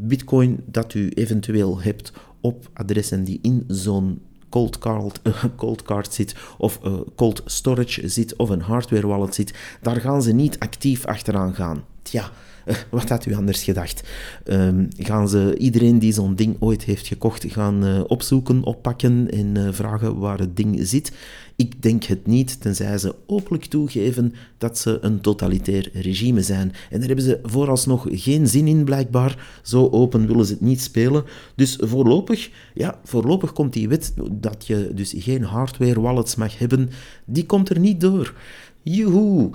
bitcoin 0.00 0.60
dat 0.66 0.94
u 0.94 1.08
eventueel 1.08 1.80
hebt 1.80 2.12
op 2.40 2.70
adressen 2.72 3.24
die 3.24 3.38
in 3.42 3.64
zo'n 3.68 4.18
cold 4.54 4.78
card, 4.78 5.20
uh, 5.22 5.44
cold 5.56 5.82
card 5.82 6.12
zit 6.12 6.34
of 6.58 6.78
uh, 6.84 6.92
cold 7.16 7.42
storage 7.44 8.08
zit 8.08 8.36
of 8.36 8.48
een 8.48 8.60
hardware 8.60 9.06
wallet 9.06 9.34
zit, 9.34 9.54
daar 9.82 10.00
gaan 10.00 10.22
ze 10.22 10.32
niet 10.32 10.58
actief 10.58 11.06
achteraan 11.06 11.54
gaan. 11.54 11.84
Tja, 12.02 12.30
uh, 12.66 12.74
wat 12.90 13.08
had 13.08 13.26
u 13.26 13.34
anders 13.34 13.62
gedacht? 13.62 14.08
Um, 14.46 14.88
gaan 14.98 15.28
ze 15.28 15.54
iedereen 15.58 15.98
die 15.98 16.12
zo'n 16.12 16.34
ding 16.34 16.56
ooit 16.60 16.84
heeft 16.84 17.06
gekocht 17.06 17.44
gaan 17.48 18.06
opzoeken, 18.06 18.62
oppakken 18.62 19.30
en 19.30 19.74
vragen 19.74 20.18
waar 20.18 20.38
het 20.38 20.56
ding 20.56 20.78
zit? 20.82 21.12
Ik 21.56 21.82
denk 21.82 22.04
het 22.04 22.26
niet, 22.26 22.60
tenzij 22.60 22.98
ze 22.98 23.14
openlijk 23.26 23.64
toegeven 23.64 24.34
dat 24.58 24.78
ze 24.78 24.98
een 25.00 25.20
totalitair 25.20 25.90
regime 25.92 26.42
zijn. 26.42 26.72
En 26.90 26.98
daar 26.98 27.06
hebben 27.06 27.24
ze 27.24 27.40
vooralsnog 27.42 28.06
geen 28.10 28.48
zin 28.48 28.66
in, 28.66 28.84
blijkbaar. 28.84 29.60
Zo 29.62 29.88
open 29.88 30.26
willen 30.26 30.46
ze 30.46 30.52
het 30.52 30.60
niet 30.60 30.80
spelen. 30.80 31.24
Dus 31.54 31.78
voorlopig, 31.80 32.50
ja, 32.74 33.00
voorlopig 33.04 33.52
komt 33.52 33.72
die 33.72 33.88
wet 33.88 34.14
dat 34.32 34.66
je 34.66 34.90
dus 34.94 35.14
geen 35.16 35.42
hardware 35.42 36.00
wallets 36.00 36.34
mag 36.34 36.58
hebben, 36.58 36.90
die 37.24 37.46
komt 37.46 37.68
er 37.68 37.78
niet 37.78 38.00
door. 38.00 38.34
Joehoe! 38.82 39.50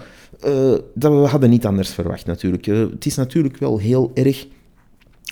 Uh, 0.45 0.77
dat 0.93 1.11
we 1.11 1.27
hadden 1.27 1.49
niet 1.49 1.65
anders 1.65 1.89
verwacht 1.89 2.25
natuurlijk. 2.25 2.67
Uh, 2.67 2.89
het 2.89 3.05
is 3.05 3.15
natuurlijk 3.15 3.57
wel 3.57 3.77
heel 3.77 4.11
erg 4.13 4.47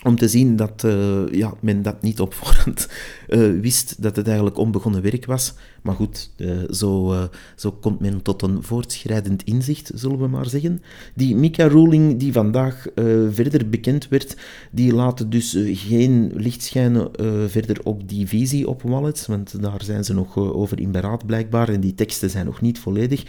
om 0.04 0.16
te 0.16 0.28
zien 0.28 0.56
dat 0.56 0.82
uh, 0.86 1.32
ja, 1.32 1.54
men 1.60 1.82
dat 1.82 2.02
niet 2.02 2.20
op 2.20 2.34
voorhand 2.40 2.88
uh, 3.28 3.60
wist, 3.60 4.02
dat 4.02 4.16
het 4.16 4.26
eigenlijk 4.26 4.58
onbegonnen 4.58 5.02
werk 5.02 5.26
was. 5.26 5.54
Maar 5.82 5.94
goed, 5.94 6.30
uh, 6.36 6.50
zo, 6.70 7.14
zo 7.56 7.72
komt 7.72 8.00
men 8.00 8.22
tot 8.22 8.42
een 8.42 8.62
voortschrijdend 8.62 9.44
inzicht, 9.44 9.90
zullen 9.94 10.18
we 10.18 10.26
maar 10.26 10.48
zeggen. 10.48 10.82
Die 11.14 11.36
Mika-ruling 11.36 12.18
die 12.18 12.32
vandaag 12.32 12.86
verder 13.30 13.68
bekend 13.68 14.08
werd, 14.08 14.36
die 14.70 14.92
laat 14.92 15.30
dus 15.30 15.56
geen 15.62 16.32
licht 16.34 16.62
schijnen 16.62 17.10
verder 17.50 17.80
op 17.82 18.08
die 18.08 18.26
visie 18.26 18.68
op 18.68 18.82
wallets, 18.82 19.26
want 19.26 19.62
daar 19.62 19.82
zijn 19.82 20.04
ze 20.04 20.14
nog 20.14 20.36
over 20.36 20.80
in 20.80 20.92
beraad 20.92 21.26
blijkbaar 21.26 21.68
en 21.68 21.80
die 21.80 21.94
teksten 21.94 22.30
zijn 22.30 22.46
nog 22.46 22.60
niet 22.60 22.78
volledig. 22.78 23.24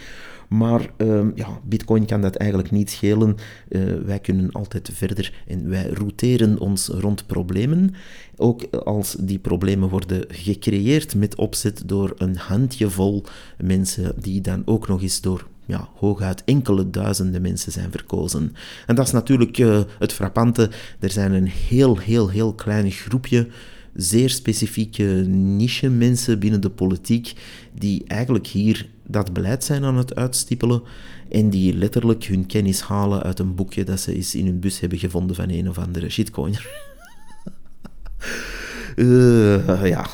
Maar 0.50 0.90
um, 0.96 1.32
ja, 1.34 1.60
Bitcoin 1.64 2.06
kan 2.06 2.20
dat 2.20 2.36
eigenlijk 2.36 2.70
niet 2.70 2.90
schelen. 2.90 3.36
Uh, 3.68 3.94
wij 4.04 4.18
kunnen 4.18 4.52
altijd 4.52 4.90
verder 4.92 5.42
en 5.46 5.68
wij 5.68 5.86
routeren 5.88 6.58
ons 6.58 6.88
rond 6.88 7.26
problemen. 7.26 7.94
Ook 8.36 8.64
als 8.70 9.16
die 9.20 9.38
problemen 9.38 9.88
worden 9.88 10.24
gecreëerd 10.28 11.14
met 11.14 11.34
opzet 11.34 11.82
door 11.86 12.14
een 12.16 12.36
handjevol 12.36 13.24
mensen, 13.58 14.12
die 14.20 14.40
dan 14.40 14.62
ook 14.64 14.88
nog 14.88 15.02
eens 15.02 15.20
door 15.20 15.46
ja, 15.66 15.88
hooguit 15.94 16.44
enkele 16.44 16.90
duizenden 16.90 17.42
mensen 17.42 17.72
zijn 17.72 17.90
verkozen. 17.90 18.54
En 18.86 18.94
dat 18.94 19.06
is 19.06 19.12
natuurlijk 19.12 19.58
uh, 19.58 19.80
het 19.98 20.12
frappante. 20.12 20.70
Er 20.98 21.10
zijn 21.10 21.32
een 21.32 21.48
heel, 21.48 21.98
heel, 21.98 22.28
heel 22.28 22.54
klein 22.54 22.90
groepje 22.90 23.48
zeer 23.94 24.30
specifieke 24.30 25.04
niche 25.28 25.88
mensen 25.88 26.38
binnen 26.38 26.60
de 26.60 26.70
politiek 26.70 27.32
die 27.72 28.04
eigenlijk 28.06 28.46
hier 28.46 28.88
dat 29.06 29.32
beleid 29.32 29.64
zijn 29.64 29.84
aan 29.84 29.96
het 29.96 30.14
uitstippelen 30.14 30.82
en 31.28 31.50
die 31.50 31.74
letterlijk 31.74 32.24
hun 32.24 32.46
kennis 32.46 32.80
halen 32.80 33.22
uit 33.22 33.38
een 33.38 33.54
boekje 33.54 33.84
dat 33.84 34.00
ze 34.00 34.14
eens 34.14 34.34
in 34.34 34.46
hun 34.46 34.60
bus 34.60 34.80
hebben 34.80 34.98
gevonden 34.98 35.36
van 35.36 35.50
een 35.50 35.68
of 35.68 35.78
andere 35.78 36.10
shitcoiner. 36.10 36.88
Uh, 38.96 39.86
ja, 39.94 40.06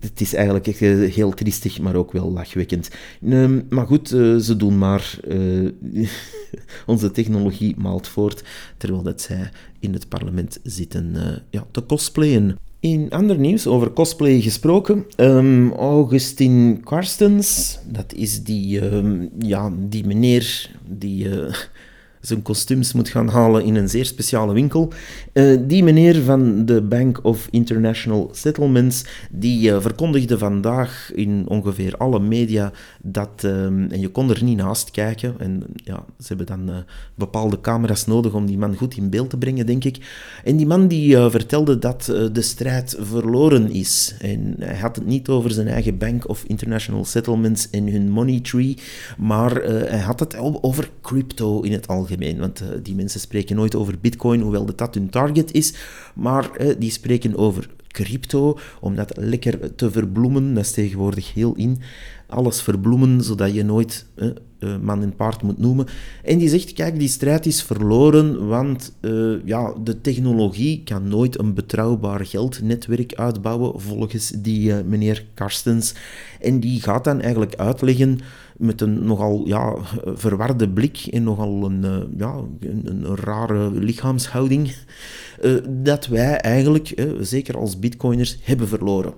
het, 0.00 0.20
is 0.20 0.34
eigenlijk 0.34 0.66
eh, 0.66 1.12
heel 1.14 1.30
triestig, 1.30 1.80
maar 1.80 1.94
ook 1.94 2.12
wel 2.12 2.32
lachwekkend. 2.32 2.90
Uh, 3.20 3.60
maar 3.68 3.86
goed, 3.86 4.12
uh, 4.12 4.36
ze 4.36 4.56
doen 4.56 4.78
maar. 4.78 5.18
onze 6.86 7.10
technologie 7.10 7.74
maalt 7.78 8.08
voort, 8.08 8.44
terwijl 8.76 9.02
dat 9.02 9.20
zij 9.20 9.50
in 9.78 9.92
het 9.92 10.08
parlement 10.08 10.58
zitten 10.62 11.16
ja, 11.50 11.66
te 11.70 11.86
cosplayen. 11.86 12.56
In 12.82 13.10
ander 13.10 13.38
nieuws, 13.38 13.66
over 13.66 13.92
cosplay 13.92 14.40
gesproken, 14.40 15.06
um, 15.16 15.72
Augustin 15.72 16.80
Carstens, 16.84 17.78
dat 17.86 18.12
is 18.12 18.42
die, 18.42 18.80
um, 18.82 19.30
ja, 19.38 19.70
die 19.88 20.02
meneer 20.06 20.70
die 20.82 21.28
uh, 21.28 21.54
zijn 22.22 22.42
kostuums 22.42 22.92
moet 22.92 23.08
gaan 23.08 23.28
halen 23.28 23.64
in 23.64 23.74
een 23.74 23.88
zeer 23.88 24.06
speciale 24.06 24.52
winkel. 24.52 24.92
Uh, 25.32 25.58
die 25.66 25.82
meneer 25.82 26.22
van 26.22 26.64
de 26.64 26.82
Bank 26.82 27.20
of 27.22 27.48
International 27.50 28.28
Settlements, 28.32 29.04
die 29.30 29.70
uh, 29.70 29.80
verkondigde 29.80 30.38
vandaag 30.38 31.10
in 31.14 31.44
ongeveer 31.48 31.96
alle 31.96 32.20
media 32.20 32.72
dat, 33.02 33.42
um, 33.44 33.90
en 33.90 34.00
je 34.00 34.08
kon 34.08 34.30
er 34.30 34.44
niet 34.44 34.56
naast 34.56 34.90
kijken, 34.90 35.34
en 35.38 35.62
ja, 35.74 36.04
ze 36.18 36.26
hebben 36.26 36.46
dan 36.46 36.68
uh, 36.68 36.76
bepaalde 37.14 37.60
camera's 37.60 38.06
nodig 38.06 38.34
om 38.34 38.46
die 38.46 38.58
man 38.58 38.76
goed 38.76 38.96
in 38.96 39.10
beeld 39.10 39.30
te 39.30 39.36
brengen, 39.36 39.66
denk 39.66 39.84
ik. 39.84 39.96
En 40.44 40.56
die 40.56 40.66
man 40.66 40.88
die 40.88 41.16
vertelde 41.16 41.78
dat 41.78 42.04
de 42.32 42.42
strijd 42.42 42.96
verloren 43.00 43.70
is. 43.70 44.14
En 44.20 44.54
hij 44.58 44.78
had 44.78 44.96
het 44.96 45.06
niet 45.06 45.28
over 45.28 45.50
zijn 45.50 45.68
eigen 45.68 45.98
Bank 45.98 46.28
of 46.28 46.44
International 46.46 47.04
Settlements 47.04 47.70
en 47.70 47.88
hun 47.88 48.10
money 48.10 48.40
tree, 48.40 48.76
maar 49.18 49.54
hij 49.64 49.98
had 49.98 50.20
het 50.20 50.36
over 50.36 50.90
crypto 51.00 51.60
in 51.60 51.72
het 51.72 51.88
algemeen. 51.88 52.11
Want 52.18 52.62
uh, 52.62 52.68
die 52.82 52.94
mensen 52.94 53.20
spreken 53.20 53.56
nooit 53.56 53.74
over 53.74 53.98
bitcoin, 54.00 54.40
hoewel 54.40 54.74
dat 54.76 54.94
hun 54.94 55.10
target 55.10 55.52
is. 55.52 55.74
Maar 56.14 56.50
uh, 56.60 56.74
die 56.78 56.90
spreken 56.90 57.36
over 57.36 57.68
crypto, 57.88 58.58
om 58.80 58.94
dat 58.94 59.16
lekker 59.16 59.74
te 59.74 59.90
verbloemen. 59.90 60.54
Dat 60.54 60.64
is 60.64 60.70
tegenwoordig 60.70 61.34
heel 61.34 61.54
in. 61.54 61.80
Alles 62.26 62.62
verbloemen, 62.62 63.22
zodat 63.22 63.54
je 63.54 63.64
nooit 63.64 64.06
uh, 64.16 64.76
man 64.80 65.02
en 65.02 65.16
paard 65.16 65.42
moet 65.42 65.58
noemen. 65.58 65.86
En 66.24 66.38
die 66.38 66.48
zegt, 66.48 66.72
kijk, 66.72 66.98
die 66.98 67.08
strijd 67.08 67.46
is 67.46 67.62
verloren, 67.62 68.46
want 68.46 68.92
ja, 69.44 69.74
de 69.84 70.00
technologie 70.00 70.82
kan 70.84 71.08
nooit 71.08 71.38
een 71.38 71.54
betrouwbaar 71.54 72.26
geldnetwerk 72.26 73.14
uitbouwen, 73.14 73.80
volgens 73.80 74.32
die 74.36 74.74
meneer 74.74 75.24
Karstens. 75.34 75.94
En 76.40 76.60
die 76.60 76.80
gaat 76.80 77.04
dan 77.04 77.20
eigenlijk 77.20 77.54
uitleggen 77.56 78.18
met 78.62 78.80
een 78.80 79.04
nogal 79.04 79.42
ja, 79.46 79.74
verwarde 80.04 80.68
blik 80.68 81.06
en 81.10 81.22
nogal 81.22 81.64
een, 81.64 81.84
uh, 81.84 81.96
ja, 82.16 82.34
een, 82.60 82.82
een, 82.84 83.16
rare 83.16 83.70
lichaamshouding, 83.70 84.74
uh, 85.42 85.54
dat 85.68 86.06
wij 86.06 86.36
eigenlijk, 86.36 86.92
uh, 86.96 87.12
zeker 87.20 87.56
als 87.56 87.78
bitcoiners, 87.78 88.38
hebben 88.42 88.68
verloren. 88.68 89.14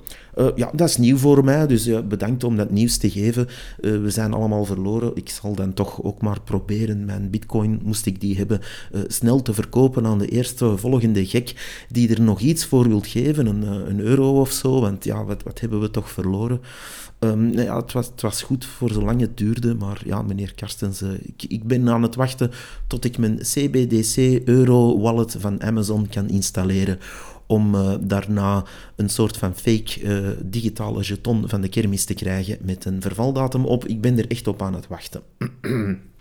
ja, 0.54 0.70
dat 0.74 0.88
is 0.88 0.96
nieuw 0.96 1.16
voor 1.16 1.44
mij, 1.44 1.66
dus 1.66 1.90
bedankt 2.08 2.44
om 2.44 2.56
dat 2.56 2.70
nieuws 2.70 2.96
te 2.96 3.10
geven. 3.10 3.46
we 3.80 4.10
zijn 4.10 4.32
allemaal 4.32 4.64
verloren. 4.64 5.10
Ik 5.14 5.28
zal 5.28 5.54
dan 5.54 5.74
toch 5.74 6.02
ook 6.02 6.22
maar 6.22 6.40
proberen 6.40 7.04
mijn 7.04 7.30
bitcoin, 7.30 7.80
moest 7.84 8.06
ik 8.06 8.20
die 8.20 8.36
hebben, 8.36 8.60
snel 9.06 9.42
te 9.42 9.54
verkopen 9.54 10.06
aan 10.06 10.18
de 10.18 10.28
eerste 10.28 10.76
volgende 10.76 11.26
gek 11.26 11.84
die 11.88 12.14
er 12.14 12.20
nog 12.20 12.40
iets 12.40 12.64
voor 12.64 12.88
wilt 12.88 13.06
geven, 13.06 13.46
een, 13.46 13.62
een 13.62 14.00
euro 14.00 14.40
of 14.40 14.50
zo, 14.50 14.80
want 14.80 15.04
ja, 15.04 15.24
wat, 15.24 15.42
wat 15.42 15.60
hebben 15.60 15.80
we 15.80 15.90
toch 15.90 16.10
verloren? 16.10 16.60
Ja, 17.52 17.76
het, 17.76 17.92
was, 17.92 18.06
het 18.06 18.20
was 18.20 18.42
goed 18.42 18.64
voor 18.64 18.90
zolang 18.90 19.20
het 19.20 19.36
duurde, 19.36 19.74
maar 19.74 20.02
ja, 20.04 20.22
meneer 20.22 20.54
Karstens, 20.54 21.02
ik, 21.02 21.44
ik 21.48 21.64
ben 21.64 21.88
aan 21.88 22.02
het 22.02 22.14
wachten 22.14 22.50
tot 22.86 23.04
ik 23.04 23.18
mijn 23.18 23.38
CBDC 23.38 24.42
Euro 24.44 24.98
Wallet 25.00 25.36
van 25.38 25.62
Amazon 25.62 26.08
kan 26.08 26.28
installeren 26.28 26.98
om 27.46 27.74
uh, 27.74 27.94
daarna 28.00 28.64
een 28.96 29.08
soort 29.08 29.36
van 29.36 29.54
fake 29.54 30.00
uh, 30.02 30.28
digitale 30.44 31.02
jeton 31.02 31.48
van 31.48 31.60
de 31.60 31.68
kermis 31.68 32.04
te 32.04 32.14
krijgen 32.14 32.58
met 32.62 32.84
een 32.84 33.02
vervaldatum 33.02 33.64
op. 33.64 33.86
Ik 33.86 34.00
ben 34.00 34.18
er 34.18 34.30
echt 34.30 34.46
op 34.46 34.62
aan 34.62 34.74
het 34.74 34.86
wachten. 34.86 35.22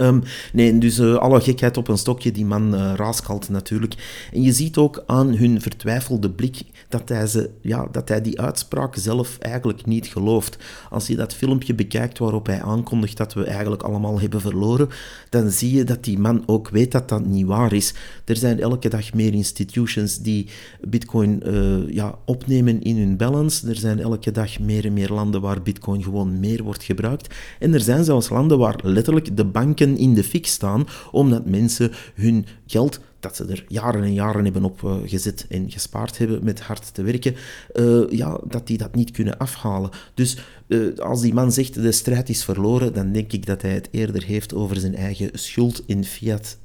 Um, 0.00 0.22
nee, 0.52 0.78
dus 0.78 0.98
uh, 0.98 1.14
alle 1.14 1.40
gekheid 1.40 1.76
op 1.76 1.88
een 1.88 1.98
stokje, 1.98 2.32
die 2.32 2.44
man 2.44 2.74
uh, 2.74 2.92
raaskalt 2.96 3.48
natuurlijk. 3.48 4.26
En 4.32 4.42
je 4.42 4.52
ziet 4.52 4.76
ook 4.76 5.02
aan 5.06 5.34
hun 5.34 5.60
vertwijfelde 5.60 6.30
blik 6.30 6.62
dat 6.88 7.08
hij, 7.08 7.26
ze, 7.26 7.50
ja, 7.60 7.88
dat 7.92 8.08
hij 8.08 8.20
die 8.22 8.40
uitspraak 8.40 8.96
zelf 8.96 9.38
eigenlijk 9.38 9.86
niet 9.86 10.06
gelooft. 10.06 10.58
Als 10.90 11.06
je 11.06 11.16
dat 11.16 11.34
filmpje 11.34 11.74
bekijkt 11.74 12.18
waarop 12.18 12.46
hij 12.46 12.62
aankondigt 12.62 13.16
dat 13.16 13.34
we 13.34 13.44
eigenlijk 13.44 13.82
allemaal 13.82 14.20
hebben 14.20 14.40
verloren, 14.40 14.88
dan 15.30 15.50
zie 15.50 15.74
je 15.74 15.84
dat 15.84 16.04
die 16.04 16.18
man 16.18 16.42
ook 16.46 16.68
weet 16.68 16.92
dat 16.92 17.08
dat 17.08 17.26
niet 17.26 17.46
waar 17.46 17.72
is. 17.72 17.94
Er 18.24 18.36
zijn 18.36 18.60
elke 18.60 18.88
dag 18.88 19.14
meer 19.14 19.34
institutions 19.34 20.18
die 20.18 20.46
bitcoin 20.80 21.42
uh, 21.46 21.90
ja, 21.90 22.18
opnemen 22.24 22.82
in 22.82 22.96
hun 22.98 23.16
balance. 23.16 23.68
Er 23.68 23.76
zijn 23.76 24.00
elke 24.00 24.30
dag 24.30 24.58
meer 24.58 24.84
en 24.84 24.92
meer 24.92 25.10
landen 25.10 25.40
waar 25.40 25.62
bitcoin 25.62 26.02
gewoon 26.02 26.40
meer 26.40 26.62
wordt 26.62 26.82
gebruikt. 26.82 27.34
En 27.58 27.74
er 27.74 27.80
zijn 27.80 28.04
zelfs 28.04 28.28
landen 28.28 28.58
waar 28.58 28.78
letterlijk 28.82 29.36
de 29.36 29.44
bank 29.44 29.77
in 29.80 30.14
de 30.14 30.24
fik 30.24 30.46
staan, 30.46 30.86
omdat 31.10 31.46
mensen 31.46 31.92
hun 32.14 32.46
geld 32.66 33.00
dat 33.20 33.36
ze 33.36 33.44
er 33.44 33.64
jaren 33.68 34.02
en 34.02 34.14
jaren 34.14 34.44
hebben 34.44 34.64
op 34.64 34.82
uh, 34.82 34.96
gezet 35.04 35.46
en 35.48 35.70
gespaard 35.70 36.18
hebben 36.18 36.44
met 36.44 36.60
hard 36.60 36.94
te 36.94 37.02
werken, 37.02 37.34
uh, 37.74 38.10
ja, 38.10 38.40
dat 38.44 38.66
die 38.66 38.78
dat 38.78 38.94
niet 38.94 39.10
kunnen 39.10 39.38
afhalen. 39.38 39.90
Dus 40.14 40.38
uh, 40.66 40.98
als 40.98 41.20
die 41.20 41.34
man 41.34 41.52
zegt 41.52 41.74
de 41.74 41.92
strijd 41.92 42.28
is 42.28 42.44
verloren, 42.44 42.94
dan 42.94 43.12
denk 43.12 43.32
ik 43.32 43.46
dat 43.46 43.62
hij 43.62 43.70
het 43.70 43.88
eerder 43.90 44.24
heeft 44.24 44.54
over 44.54 44.76
zijn 44.76 44.94
eigen 44.94 45.30
schuld 45.32 45.82
in 45.86 46.04
fiat 46.04 46.58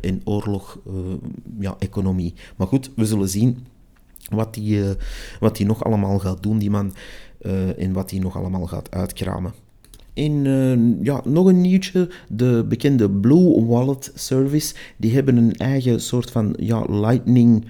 en 0.00 0.20
oorlog, 0.24 0.78
ja. 1.58 1.76
Maar 2.56 2.66
goed, 2.66 2.90
we 2.96 3.06
zullen 3.06 3.28
zien 3.28 3.66
wat 4.30 4.56
hij 4.56 4.96
wat 5.40 5.56
die 5.56 5.66
nog 5.66 5.84
allemaal 5.84 6.18
gaat 6.18 6.42
doen, 6.42 6.58
die 6.58 6.70
man, 6.70 6.94
en 7.76 7.92
wat 7.92 8.10
hij 8.10 8.20
nog 8.20 8.36
allemaal 8.36 8.66
gaat 8.66 8.90
uitkramen. 8.90 9.52
In 10.14 10.44
uh, 10.44 11.04
ja, 11.04 11.20
nog 11.24 11.46
een 11.46 11.60
nieuwtje, 11.60 12.08
de 12.28 12.64
bekende 12.68 13.10
Blue 13.10 13.64
Wallet 13.66 14.12
Service, 14.14 14.74
die 14.96 15.14
hebben 15.14 15.36
een 15.36 15.54
eigen 15.54 16.00
soort 16.00 16.30
van 16.30 16.54
ja, 16.58 16.84
Lightning 16.88 17.64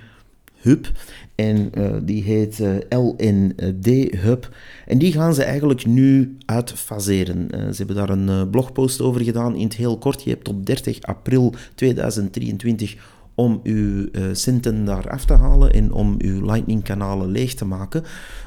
Hub. 0.54 0.90
En 1.34 1.70
uh, 1.78 1.96
die 2.02 2.22
heet 2.22 2.58
uh, 2.58 2.70
LND 2.88 3.86
Hub. 4.16 4.56
En 4.86 4.98
die 4.98 5.12
gaan 5.12 5.34
ze 5.34 5.44
eigenlijk 5.44 5.86
nu 5.86 6.36
uitfaseren. 6.46 7.48
ze 7.50 7.84
hebben 7.84 7.96
daar 7.96 8.10
een 8.10 8.50
blogpost 8.50 9.00
over 9.00 9.20
gedaan 9.20 9.56
in 9.56 9.64
het 9.64 9.76
heel 9.76 9.98
kort. 9.98 10.22
Je 10.22 10.30
hebt 10.30 10.44
tot 10.44 10.66
30 10.66 11.02
april 11.02 11.54
2023 11.74 12.96
om 13.40 13.60
uw 13.62 14.08
centen 14.32 14.84
daar 14.84 15.10
af 15.10 15.24
te 15.24 15.34
halen 15.34 15.72
en 15.72 15.92
om 15.92 16.14
uw 16.18 16.44
Lightning-kanalen 16.44 17.30
leeg 17.30 17.54
te 17.54 17.64
maken. 17.64 18.02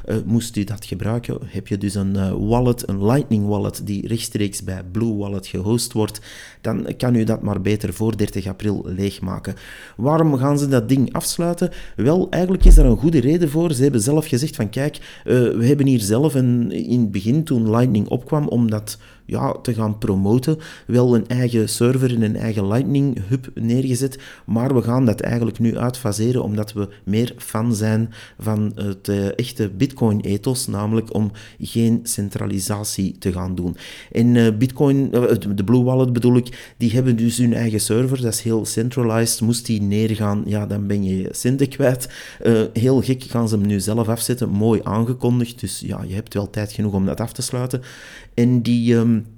Uh, 0.06 0.16
moest 0.24 0.56
u 0.56 0.64
dat 0.64 0.84
gebruiken, 0.84 1.38
heb 1.44 1.68
je 1.68 1.78
dus 1.78 1.94
een 1.94 2.14
uh, 2.14 2.32
wallet, 2.48 2.88
een 2.88 3.06
Lightning 3.06 3.46
wallet, 3.46 3.86
die 3.86 4.08
rechtstreeks 4.08 4.62
bij 4.64 4.82
Blue 4.92 5.14
Wallet 5.14 5.46
gehost 5.46 5.92
wordt, 5.92 6.20
dan 6.60 6.86
kan 6.96 7.14
u 7.14 7.24
dat 7.24 7.42
maar 7.42 7.60
beter 7.60 7.92
voor 7.92 8.16
30 8.16 8.46
april 8.46 8.84
leegmaken. 8.86 9.54
Waarom 9.96 10.36
gaan 10.36 10.58
ze 10.58 10.68
dat 10.68 10.88
ding 10.88 11.12
afsluiten? 11.12 11.70
Wel, 11.96 12.26
eigenlijk 12.30 12.64
is 12.64 12.74
daar 12.74 12.86
een 12.86 12.96
goede 12.96 13.20
reden 13.20 13.50
voor. 13.50 13.72
Ze 13.72 13.82
hebben 13.82 14.00
zelf 14.00 14.26
gezegd 14.26 14.56
van 14.56 14.70
kijk, 14.70 15.20
we 15.24 15.64
hebben 15.66 15.86
hier 15.86 16.00
zelf 16.00 16.34
een, 16.34 16.72
in 16.72 17.00
het 17.00 17.10
begin, 17.10 17.44
toen 17.44 17.70
Lightning 17.70 18.08
opkwam, 18.08 18.48
omdat 18.48 18.98
ja, 19.26 19.52
te 19.52 19.74
gaan 19.74 19.98
promoten. 19.98 20.58
Wel 20.86 21.14
een 21.14 21.28
eigen 21.28 21.68
server 21.68 22.14
en 22.14 22.22
een 22.22 22.36
eigen 22.36 22.66
Lightning 22.66 23.22
Hub 23.28 23.50
neergezet, 23.54 24.18
maar 24.46 24.74
we 24.74 24.82
gaan 24.82 25.04
dat 25.04 25.20
eigenlijk 25.20 25.58
nu 25.58 25.78
uitfaseren 25.78 26.42
omdat 26.42 26.72
we 26.72 26.88
meer 27.04 27.34
fan 27.36 27.74
zijn 27.74 28.12
van 28.38 28.72
het 28.74 29.08
uh, 29.08 29.38
echte 29.38 29.70
Bitcoin-ethos, 29.70 30.66
namelijk 30.66 31.14
om 31.14 31.30
geen 31.60 32.00
centralisatie 32.02 33.18
te 33.18 33.32
gaan 33.32 33.54
doen. 33.54 33.76
En 34.12 34.34
uh, 34.34 34.56
Bitcoin, 34.58 35.10
uh, 35.14 35.22
de 35.54 35.64
Blue 35.64 35.82
Wallet 35.82 36.12
bedoel 36.12 36.36
ik, 36.36 36.74
die 36.76 36.92
hebben 36.92 37.16
dus 37.16 37.38
hun 37.38 37.54
eigen 37.54 37.80
server, 37.80 38.22
dat 38.22 38.32
is 38.32 38.40
heel 38.40 38.64
centralized. 38.64 39.40
Moest 39.40 39.66
die 39.66 39.82
neergaan, 39.82 40.42
ja, 40.46 40.66
dan 40.66 40.86
ben 40.86 41.04
je 41.04 41.18
je 41.18 41.28
centen 41.32 41.68
kwijt. 41.68 42.08
heel 42.72 43.02
gek 43.02 43.22
gaan 43.22 43.48
ze 43.48 43.56
hem 43.56 43.66
nu 43.66 43.80
zelf 43.80 44.08
afzetten, 44.08 44.48
mooi 44.48 44.80
aangekondigd, 44.82 45.60
dus 45.60 45.80
ja, 45.86 46.02
je 46.06 46.14
hebt 46.14 46.34
wel 46.34 46.50
tijd 46.50 46.72
genoeg 46.72 46.92
om 46.92 47.06
dat 47.06 47.20
af 47.20 47.32
te 47.32 47.42
sluiten. 47.42 47.82
En 48.36 48.62
die... 48.62 48.94
Um, 48.94 49.33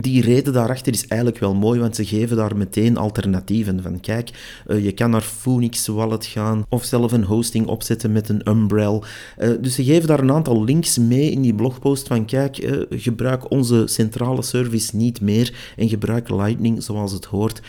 die 0.00 0.22
reden 0.22 0.52
daarachter 0.52 0.92
is 0.92 1.06
eigenlijk 1.06 1.40
wel 1.40 1.54
mooi, 1.54 1.80
want 1.80 1.96
ze 1.96 2.04
geven 2.04 2.36
daar 2.36 2.56
meteen 2.56 2.96
alternatieven. 2.96 3.82
Van 3.82 4.00
kijk, 4.00 4.30
uh, 4.66 4.84
je 4.84 4.92
kan 4.92 5.10
naar 5.10 5.22
Phoenix 5.22 5.86
Wallet 5.86 6.26
gaan 6.26 6.64
of 6.68 6.84
zelf 6.84 7.12
een 7.12 7.24
hosting 7.24 7.66
opzetten 7.66 8.12
met 8.12 8.28
een 8.28 8.48
Umbrel. 8.48 9.04
Uh, 9.38 9.50
dus 9.60 9.74
ze 9.74 9.84
geven 9.84 10.08
daar 10.08 10.20
een 10.20 10.32
aantal 10.32 10.64
links 10.64 10.98
mee 10.98 11.30
in 11.30 11.42
die 11.42 11.54
blogpost 11.54 12.06
van 12.06 12.24
kijk, 12.24 12.58
uh, 12.58 12.82
gebruik 12.90 13.50
onze 13.50 13.82
centrale 13.86 14.42
service 14.42 14.96
niet 14.96 15.20
meer 15.20 15.72
en 15.76 15.88
gebruik 15.88 16.30
Lightning 16.30 16.82
zoals 16.82 17.12
het 17.12 17.24
hoort. 17.24 17.60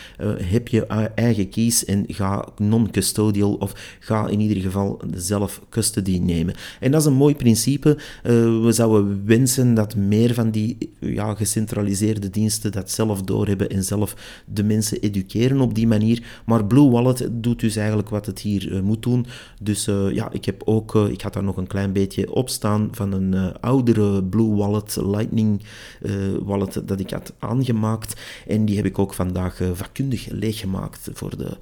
heb 0.42 0.68
je 0.68 0.86
eigen 1.14 1.48
keys 1.48 1.84
en 1.84 2.04
ga 2.08 2.48
non-custodial 2.56 3.54
of 3.54 3.96
ga 4.00 4.28
in 4.28 4.40
ieder 4.40 4.62
geval 4.62 5.00
zelf 5.14 5.60
custody 5.68 6.18
nemen. 6.18 6.54
En 6.80 6.90
dat 6.90 7.00
is 7.00 7.06
een 7.06 7.12
mooi 7.12 7.36
principe. 7.36 7.96
we 8.22 8.68
zouden 8.70 9.22
wensen 9.26 9.74
dat 9.74 9.96
meer 9.96 10.34
van 10.34 10.50
die 10.50 10.76
ja, 10.98 11.34
gecentraliseerde 11.34 12.17
de 12.20 12.30
diensten 12.30 12.72
dat 12.72 12.90
zelf 12.90 13.22
doorhebben 13.22 13.70
en 13.70 13.84
zelf 13.84 14.42
de 14.46 14.64
mensen 14.64 15.00
educeren 15.00 15.60
op 15.60 15.74
die 15.74 15.86
manier. 15.86 16.42
Maar 16.46 16.64
Blue 16.64 16.90
Wallet 16.90 17.28
doet 17.32 17.60
dus 17.60 17.76
eigenlijk 17.76 18.08
wat 18.08 18.26
het 18.26 18.40
hier 18.40 18.72
uh, 18.72 18.80
moet 18.80 19.02
doen. 19.02 19.26
Dus 19.62 19.88
uh, 19.88 20.10
ja, 20.10 20.30
ik 20.32 20.44
heb 20.44 20.62
ook, 20.64 20.94
uh, 20.94 21.08
ik 21.08 21.20
had 21.20 21.32
daar 21.32 21.44
nog 21.44 21.56
een 21.56 21.66
klein 21.66 21.92
beetje 21.92 22.32
op 22.32 22.48
staan 22.48 22.88
van 22.92 23.12
een 23.12 23.60
oudere 23.60 24.24
Blue 24.24 24.54
Wallet, 24.54 24.96
Lightning 25.02 25.62
wallet 26.42 26.82
dat 26.84 27.00
ik 27.00 27.10
had 27.10 27.32
aangemaakt. 27.38 28.20
En 28.46 28.64
die 28.64 28.76
heb 28.76 28.84
ik 28.84 28.98
ook 28.98 29.14
vandaag 29.14 29.60
vakkundig 29.72 30.28
leeggemaakt 30.28 31.08
voor 31.12 31.36
de 31.36 31.56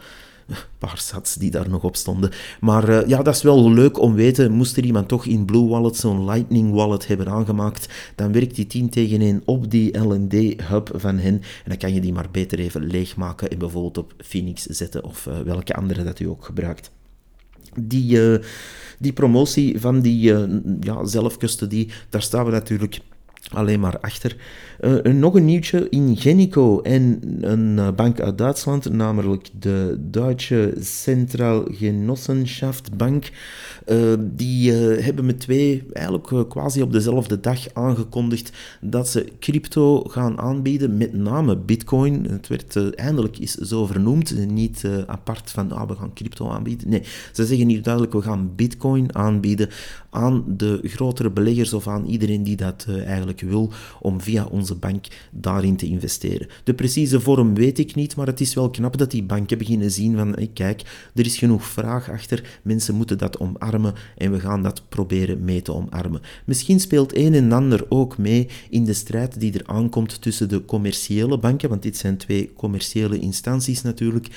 paar 0.79 0.99
sats 0.99 1.35
die 1.35 1.51
daar 1.51 1.69
nog 1.69 1.85
op 1.85 1.97
stonden. 1.97 2.31
Maar 2.61 2.89
uh, 2.89 3.07
ja, 3.07 3.23
dat 3.23 3.35
is 3.35 3.43
wel 3.43 3.71
leuk 3.71 4.01
om 4.01 4.15
weten. 4.15 4.53
Moest 4.53 4.77
er 4.77 4.85
iemand 4.85 5.09
toch 5.09 5.27
in 5.27 5.45
Blue 5.45 5.69
Wallet 5.69 5.97
zo'n 5.97 6.25
Lightning 6.25 6.73
Wallet 6.73 7.07
hebben 7.07 7.29
aangemaakt, 7.29 7.89
dan 8.15 8.33
werkt 8.33 8.55
die 8.55 8.67
10 8.67 8.91
tegen 8.91 9.21
1 9.21 9.43
op 9.45 9.71
die 9.71 9.99
LND-hub 9.99 10.91
van 10.95 11.19
hen. 11.19 11.35
En 11.35 11.69
dan 11.69 11.77
kan 11.77 11.95
je 11.95 12.01
die 12.01 12.13
maar 12.13 12.29
beter 12.31 12.59
even 12.59 12.87
leegmaken 12.87 13.51
en 13.51 13.59
bijvoorbeeld 13.59 13.99
op 13.99 14.15
Phoenix 14.19 14.63
zetten 14.63 15.05
of 15.05 15.27
uh, 15.27 15.41
welke 15.41 15.75
andere 15.75 16.05
dat 16.05 16.21
u 16.21 16.25
ook 16.25 16.45
gebruikt. 16.45 16.91
Die, 17.81 18.17
uh, 18.17 18.39
die 18.99 19.13
promotie 19.13 19.81
van 19.81 20.01
die 20.01 20.21
ja, 20.81 21.07
zelfcustody, 21.07 21.89
daar 22.09 22.23
staan 22.23 22.45
we 22.45 22.51
natuurlijk 22.51 23.01
alleen 23.53 23.81
maar 23.81 24.01
achter. 24.01 24.37
Uh, 24.81 25.13
nog 25.13 25.35
een 25.35 25.45
nieuwtje 25.45 25.89
in 25.89 26.17
Genico 26.17 26.81
en 26.81 27.21
een 27.41 27.77
uh, 27.77 27.91
bank 27.91 28.21
uit 28.21 28.39
Duitsland, 28.39 28.93
namelijk 28.93 29.49
de 29.59 29.97
Duitse 30.01 30.75
Central 30.81 31.69
Genossenschaft 31.71 32.97
Bank. 32.97 33.31
Uh, 33.87 34.13
die 34.21 34.73
hebben 34.73 35.27
met 35.27 35.41
twee, 35.41 35.85
eigenlijk 35.93 36.49
quasi 36.49 36.83
op 36.83 36.93
dezelfde 36.93 37.41
dag 37.41 37.75
aangekondigd 37.75 38.53
dat 38.81 39.09
ze 39.09 39.33
crypto 39.41 40.01
gaan 40.03 40.39
aanbieden, 40.39 40.97
met 40.97 41.15
name 41.15 41.57
bitcoin. 41.57 42.27
Het 42.31 42.49
werd 42.49 42.95
eindelijk 42.95 43.39
is 43.39 43.55
zo 43.55 43.87
vernoemd, 43.87 44.49
niet 44.49 44.85
apart 45.07 45.51
van 45.51 45.73
ah, 45.73 45.89
we 45.89 45.95
gaan 45.95 46.13
crypto 46.15 46.49
aanbieden. 46.49 46.89
Nee, 46.89 47.03
ze 47.33 47.47
zeggen 47.47 47.69
hier 47.69 47.83
duidelijk 47.83 48.13
we 48.13 48.23
gaan 48.23 48.53
bitcoin 48.57 49.15
aanbieden 49.15 49.69
aan 50.11 50.45
de 50.47 50.81
grotere 50.83 51.31
beleggers 51.31 51.73
of 51.73 51.89
aan 51.89 52.07
iedereen 52.07 52.43
die 52.43 52.57
dat 52.57 52.87
eigenlijk 53.07 53.36
wil, 53.41 53.73
om 54.01 54.21
via 54.21 54.45
onze 54.45 54.75
bank 54.75 55.07
daarin 55.31 55.77
te 55.77 55.87
investeren. 55.87 56.49
De 56.65 56.75
precieze 56.75 57.21
vorm 57.21 57.55
weet 57.55 57.79
ik 57.79 57.95
niet, 57.95 58.17
maar 58.17 58.27
het 58.27 58.41
is 58.41 58.55
wel 58.55 58.71
knap 58.71 58.99
dat 58.99 59.11
die 59.11 59.23
banken 59.23 59.59
beginnen 59.59 59.91
zien 59.91 60.17
van 60.17 60.35
kijk, 60.55 61.11
er 61.15 61.27
is 61.27 61.39
genoeg 61.39 61.65
vraag 61.65 62.11
achter, 62.11 62.59
mensen 62.63 62.95
moeten 62.95 63.19
dat 63.19 63.39
omarmen 63.39 63.95
en 64.17 64.33
we 64.33 64.41
gaan 64.41 64.63
dat 64.63 64.83
proberen 64.89 65.45
mee 65.45 65.63
te 65.63 65.75
omarmen. 65.75 66.21
Misschien 66.45 66.81
speelt 66.81 67.17
een 67.17 67.35
en 67.35 67.53
ander 67.53 67.85
ook 67.89 68.19
mee 68.19 68.49
in 68.71 68.85
de 68.85 68.93
strijd 68.93 69.41
die 69.41 69.53
er 69.53 69.67
aankomt 69.67 70.23
tussen 70.23 70.49
de 70.49 70.65
commerciële 70.65 71.39
banken, 71.39 71.69
want 71.69 71.83
dit 71.83 71.97
zijn 71.97 72.17
twee 72.17 72.53
commerciële 72.57 73.19
instanties 73.19 73.83
natuurlijk, 73.83 74.29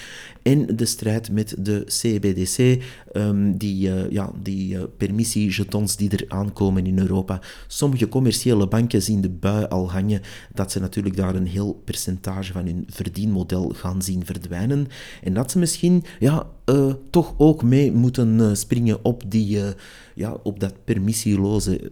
en 0.42 0.76
de 0.76 0.86
strijd 0.86 1.32
met 1.32 1.56
de 1.60 1.84
CBDC, 1.86 2.84
um, 3.14 3.58
die, 3.58 3.90
uh, 3.90 4.12
ja, 4.12 4.32
die 4.42 4.76
uh, 4.76 5.86
die 5.98 6.10
er 6.10 6.26
aankomen 6.28 6.86
in 6.86 7.00
Europa. 7.00 7.42
Sommige 7.68 8.08
commerciële 8.08 8.68
banken 8.68 8.89
zien 8.98 9.22
de 9.22 9.30
bui 9.30 9.66
al 9.66 9.92
hangen 9.92 10.22
dat 10.54 10.72
ze 10.72 10.80
natuurlijk 10.80 11.16
daar 11.16 11.36
een 11.36 11.48
heel 11.48 11.82
percentage 11.86 12.54
van 12.54 12.66
hun 12.66 12.86
verdienmodel 12.90 13.70
gaan 13.70 14.02
zien 14.02 14.26
verdwijnen. 14.26 14.88
En 15.24 15.34
dat 15.34 15.52
ze 15.52 15.60
misschien 15.60 16.04
ja, 16.20 16.48
uh, 16.66 16.94
toch 17.10 17.34
ook 17.38 17.64
mee 17.64 17.92
moeten 17.92 18.40
uh, 18.40 18.54
springen 18.54 19.06
op, 19.06 19.24
die, 19.28 19.58
uh, 19.58 19.68
ja, 20.16 20.38
op 20.44 20.60
dat 20.60 20.74
permissieloze 20.84 21.92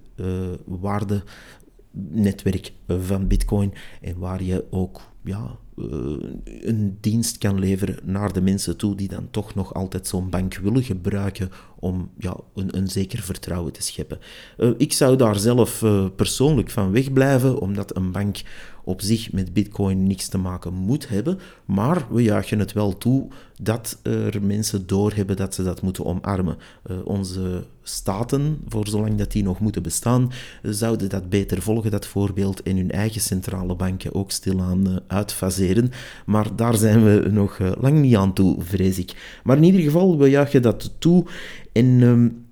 waardenetwerk 0.66 2.72
van 2.88 3.28
Bitcoin. 3.28 3.74
En 4.02 4.18
waar 4.18 4.44
je 4.44 4.66
ook 4.70 5.02
ja, 5.28 5.58
een 6.44 6.98
dienst 7.02 7.38
kan 7.38 7.60
leveren 7.60 8.00
naar 8.04 8.34
de 8.34 8.42
mensen 8.42 8.78
toe 8.78 8.96
die 8.96 9.08
dan 9.08 9.28
toch 9.32 9.56
nog 9.56 9.74
altijd 9.74 10.08
zo'n 10.08 10.30
bank 10.30 10.56
willen 10.56 10.84
gebruiken 10.84 11.50
om 11.80 12.10
ja, 12.18 12.38
een, 12.56 12.78
een 12.78 12.88
zeker 12.88 13.20
vertrouwen 13.20 13.74
te 13.74 13.82
scheppen. 13.82 14.20
ik 14.78 14.94
zou 14.94 15.16
daar 15.16 15.36
zelf 15.36 15.86
persoonlijk 16.16 16.70
van 16.70 16.92
wegblijven, 16.92 17.60
omdat 17.60 17.96
een 17.96 18.12
bank 18.12 18.42
op 18.88 19.02
zich 19.02 19.32
met 19.32 19.54
bitcoin 19.54 20.08
niks 20.08 20.28
te 20.28 20.38
maken 20.38 20.74
moet 20.74 21.08
hebben, 21.08 21.40
maar 21.66 22.08
we 22.10 22.24
juichen 22.24 22.60
het 22.60 22.74
wel 22.74 22.98
toe 22.98 23.28
dat 23.62 24.00
er 24.04 24.44
mensen 24.44 24.88
doorhebben 24.88 25.36
dat 25.36 25.54
ze 25.54 25.64
dat 25.64 25.82
moeten 25.82 26.06
omarmen. 26.06 26.58
Uh, 26.92 26.98
onze 27.04 27.66
staten, 27.84 28.58
voor 28.68 28.88
zolang 28.88 29.18
dat 29.18 29.32
die 29.32 29.44
nog 29.44 29.60
moeten 29.60 29.84
bestaan, 29.84 30.32
zouden 30.62 31.10
dat 31.10 31.30
beter 31.30 31.62
volgen, 31.62 31.92
dat 31.92 32.06
voorbeeld, 32.06 32.62
en 32.62 32.78
hun 32.78 32.92
eigen 32.92 33.22
centrale 33.22 33.76
banken 33.76 34.14
ook 34.14 34.32
stilaan 34.32 34.88
uh, 34.88 34.96
uitfaseren. 35.08 35.92
Maar 36.26 36.56
daar 36.56 36.76
zijn 36.76 37.04
we 37.04 37.30
nog 37.30 37.60
uh, 37.60 37.72
lang 37.80 38.00
niet 38.02 38.16
aan 38.16 38.34
toe, 38.34 38.62
vrees 38.62 38.98
ik. 38.98 39.40
Maar 39.44 39.58
in 39.58 39.64
ieder 39.64 39.82
geval, 39.82 40.18
we 40.18 40.30
juichen 40.30 40.62
dat 40.62 40.92
toe. 41.00 41.26
En 41.72 42.02
um, 42.02 42.47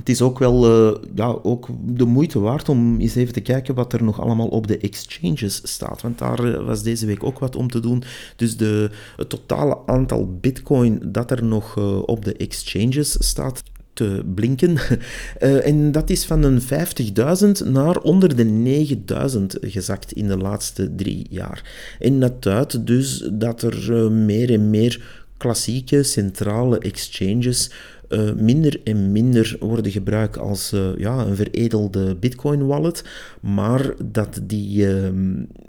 het 0.00 0.08
is 0.08 0.22
ook 0.22 0.38
wel 0.38 0.88
uh, 0.88 0.96
ja, 1.14 1.38
ook 1.42 1.68
de 1.86 2.04
moeite 2.04 2.40
waard 2.40 2.68
om 2.68 3.00
eens 3.00 3.14
even 3.14 3.32
te 3.32 3.40
kijken 3.40 3.74
wat 3.74 3.92
er 3.92 4.02
nog 4.02 4.20
allemaal 4.20 4.48
op 4.48 4.66
de 4.66 4.78
exchanges 4.78 5.60
staat. 5.62 6.02
Want 6.02 6.18
daar 6.18 6.44
uh, 6.44 6.66
was 6.66 6.82
deze 6.82 7.06
week 7.06 7.24
ook 7.24 7.38
wat 7.38 7.56
om 7.56 7.70
te 7.70 7.80
doen. 7.80 8.02
Dus 8.36 8.56
de, 8.56 8.90
het 9.16 9.28
totale 9.28 9.78
aantal 9.86 10.36
bitcoin 10.40 11.00
dat 11.06 11.30
er 11.30 11.44
nog 11.44 11.76
uh, 11.78 12.02
op 12.02 12.24
de 12.24 12.36
exchanges 12.36 13.16
staat 13.18 13.62
te 13.92 14.22
blinken. 14.34 14.76
en 15.70 15.92
dat 15.92 16.10
is 16.10 16.24
van 16.24 16.42
een 16.42 16.60
50.000 16.62 17.68
naar 17.70 17.98
onder 17.98 18.36
de 18.36 18.96
9.000 19.36 19.44
gezakt 19.60 20.12
in 20.12 20.28
de 20.28 20.36
laatste 20.36 20.94
drie 20.94 21.26
jaar. 21.30 21.70
En 21.98 22.20
dat 22.20 22.42
duidt 22.42 22.86
dus 22.86 23.28
dat 23.32 23.62
er 23.62 24.12
meer 24.12 24.52
en 24.52 24.70
meer 24.70 25.20
klassieke 25.36 26.02
centrale 26.02 26.78
exchanges 26.78 27.70
uh, 28.10 28.32
minder 28.32 28.80
en 28.84 29.12
minder 29.12 29.56
worden 29.60 29.92
gebruikt 29.92 30.38
als 30.38 30.72
uh, 30.72 30.88
ja, 30.96 31.26
een 31.26 31.36
veredelde 31.36 32.16
Bitcoin-wallet, 32.16 33.04
maar 33.40 33.94
dat 34.04 34.40
die 34.42 34.86
uh, 34.86 35.08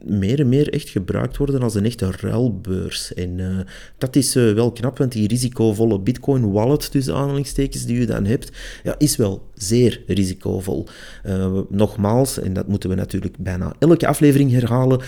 meer 0.06 0.40
en 0.40 0.50
meer 0.50 0.74
echt 0.74 0.90
gebruikt 0.90 1.38
worden 1.38 1.62
als 1.62 1.76
een 1.76 1.86
echte 1.86 2.12
ruilbeurs. 2.20 3.14
En 3.14 3.38
uh, 3.38 3.60
dat 3.98 4.16
is 4.16 4.34
wel 4.34 4.72
knap, 4.72 4.98
want 4.98 5.12
die 5.12 5.28
risicovolle 5.28 6.00
Bitcoin-wallet, 6.00 6.92
tussen 6.92 7.16
aanhalingstekens, 7.16 7.86
die 7.86 7.98
u 7.98 8.06
dan 8.06 8.26
hebt, 8.26 8.52
ja, 8.84 8.96
is 8.98 9.16
wel 9.16 9.50
zeer 9.54 10.04
risicovol. 10.08 10.88
nogmaals, 11.70 12.40
en 12.40 12.54
dat 12.54 12.68
moeten 12.68 12.90
we 12.90 12.96
natuurlijk 12.96 13.38
bijna 13.38 13.74
elke 13.80 14.08
aflevering 14.08 14.52
herhalen, 14.52 15.02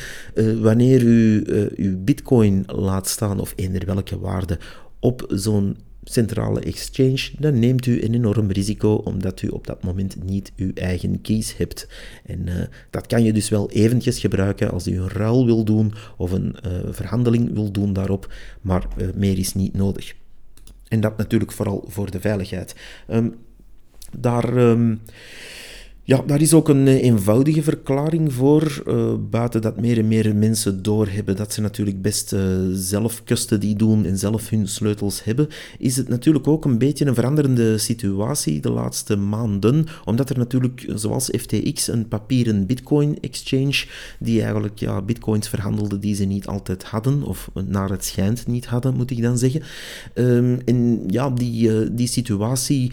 wanneer 0.61 1.01
u 1.01 1.43
uw 1.75 2.03
Bitcoin 2.03 2.63
laat 2.65 3.07
staan, 3.07 3.39
of 3.39 3.53
eender 3.55 3.85
welke 3.85 4.19
waarde, 4.19 4.57
op 4.99 5.25
zo'n 5.27 5.77
centrale 6.03 6.59
exchange, 6.59 7.31
dan 7.39 7.59
neemt 7.59 7.85
u 7.85 8.03
een 8.03 8.13
enorm 8.13 8.51
risico 8.51 8.93
omdat 8.93 9.41
u 9.41 9.47
op 9.47 9.67
dat 9.67 9.83
moment 9.83 10.23
niet 10.23 10.51
uw 10.55 10.71
eigen 10.73 11.21
keys 11.21 11.57
hebt. 11.57 11.87
En 12.25 12.47
uh, 12.47 12.53
dat 12.89 13.07
kan 13.07 13.23
je 13.23 13.33
dus 13.33 13.49
wel 13.49 13.71
eventjes 13.71 14.19
gebruiken 14.19 14.71
als 14.71 14.87
u 14.87 14.97
een 14.97 15.09
ruil 15.09 15.45
wil 15.45 15.63
doen 15.63 15.93
of 16.17 16.31
een 16.31 16.55
uh, 16.65 16.71
verhandeling 16.89 17.53
wil 17.53 17.71
doen 17.71 17.93
daarop, 17.93 18.33
maar 18.61 18.87
uh, 18.97 19.07
meer 19.15 19.37
is 19.37 19.53
niet 19.53 19.73
nodig. 19.73 20.13
En 20.87 20.99
dat 20.99 21.17
natuurlijk 21.17 21.51
vooral 21.51 21.85
voor 21.87 22.11
de 22.11 22.19
veiligheid. 22.19 22.75
Um, 23.09 23.35
daar... 24.17 24.57
Um, 24.57 25.01
ja, 26.05 26.21
daar 26.25 26.41
is 26.41 26.53
ook 26.53 26.69
een 26.69 26.87
eh, 26.87 27.03
eenvoudige 27.03 27.63
verklaring 27.63 28.33
voor. 28.33 28.83
Uh, 28.87 29.13
buiten 29.29 29.61
dat 29.61 29.81
meer 29.81 29.97
en 29.97 30.07
meer 30.07 30.35
mensen 30.35 30.83
doorhebben 30.83 31.35
dat 31.35 31.53
ze 31.53 31.61
natuurlijk 31.61 32.01
best 32.01 32.33
uh, 32.33 32.41
zelf 32.71 33.23
custody 33.23 33.75
doen 33.75 34.05
en 34.05 34.17
zelf 34.17 34.49
hun 34.49 34.67
sleutels 34.67 35.23
hebben, 35.23 35.47
is 35.77 35.95
het 35.95 36.09
natuurlijk 36.09 36.47
ook 36.47 36.65
een 36.65 36.77
beetje 36.77 37.05
een 37.05 37.13
veranderende 37.13 37.77
situatie 37.77 38.59
de 38.59 38.71
laatste 38.71 39.15
maanden. 39.15 39.85
Omdat 40.05 40.29
er 40.29 40.37
natuurlijk, 40.37 40.85
zoals 40.95 41.29
FTX, 41.37 41.87
een 41.87 42.07
papieren 42.07 42.65
bitcoin 42.65 43.17
exchange, 43.19 43.85
die 44.19 44.41
eigenlijk 44.41 44.79
ja, 44.79 45.01
bitcoins 45.01 45.49
verhandelde 45.49 45.99
die 45.99 46.15
ze 46.15 46.25
niet 46.25 46.47
altijd 46.47 46.83
hadden, 46.83 47.23
of 47.23 47.49
naar 47.65 47.89
het 47.89 48.05
schijnt 48.05 48.47
niet 48.47 48.65
hadden, 48.65 48.95
moet 48.95 49.11
ik 49.11 49.21
dan 49.21 49.37
zeggen. 49.37 49.61
Um, 50.13 50.59
en 50.65 51.03
ja, 51.07 51.29
die, 51.29 51.93
die 51.93 52.07
situatie 52.07 52.91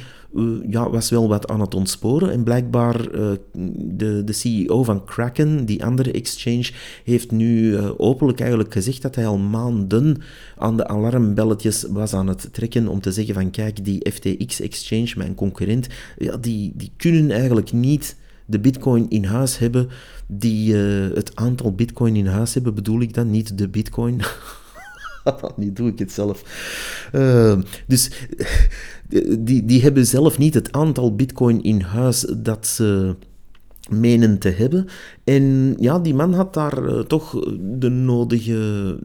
ja, 0.68 0.90
was 0.90 1.10
wel 1.10 1.28
wat 1.28 1.48
aan 1.48 1.60
het 1.60 1.74
ontsporen. 1.74 2.30
En 2.30 2.42
blijkbaar 2.42 3.14
uh, 3.14 3.30
de, 3.76 4.24
de 4.24 4.32
CEO 4.32 4.82
van 4.84 5.04
Kraken, 5.04 5.64
die 5.64 5.84
andere 5.84 6.12
exchange, 6.12 6.70
heeft 7.04 7.30
nu 7.30 7.70
uh, 7.70 7.90
openlijk 7.96 8.40
eigenlijk 8.40 8.72
gezegd 8.72 9.02
dat 9.02 9.14
hij 9.14 9.26
al 9.26 9.38
maanden 9.38 10.16
aan 10.56 10.76
de 10.76 10.86
alarmbelletjes 10.86 11.86
was 11.88 12.14
aan 12.14 12.26
het 12.26 12.48
trekken 12.52 12.88
om 12.88 13.00
te 13.00 13.12
zeggen 13.12 13.34
van 13.34 13.50
kijk, 13.50 13.84
die 13.84 14.10
FTX 14.12 14.60
exchange, 14.60 15.12
mijn 15.16 15.34
concurrent, 15.34 15.86
ja, 16.18 16.36
die, 16.36 16.72
die 16.74 16.92
kunnen 16.96 17.30
eigenlijk 17.30 17.72
niet 17.72 18.16
de 18.46 18.60
bitcoin 18.60 19.10
in 19.10 19.24
huis 19.24 19.58
hebben, 19.58 19.88
die 20.26 20.74
het 20.74 21.36
aantal 21.36 21.74
bitcoin 21.74 22.16
in 22.16 22.26
huis 22.26 22.54
hebben, 22.54 22.74
bedoel 22.74 23.00
ik 23.00 23.14
dan, 23.14 23.30
niet 23.30 23.58
de 23.58 23.68
bitcoin. 23.68 24.20
nu 25.56 25.72
doe 25.72 25.88
ik 25.88 25.98
het 25.98 26.12
zelf. 26.12 26.42
Uh, 27.14 27.58
dus 27.86 28.10
die, 29.38 29.64
die 29.64 29.82
hebben 29.82 30.06
zelf 30.06 30.38
niet 30.38 30.54
het 30.54 30.72
aantal 30.72 31.14
bitcoin 31.14 31.62
in 31.62 31.80
huis 31.80 32.20
dat 32.36 32.66
ze 32.66 33.16
menen 33.88 34.38
te 34.38 34.48
hebben. 34.48 34.88
En 35.30 35.76
ja, 35.78 35.98
die 35.98 36.14
man 36.14 36.34
had 36.34 36.54
daar 36.54 36.82
uh, 36.82 36.98
toch 36.98 37.30
de 37.60 37.88
nodige, 37.88 38.98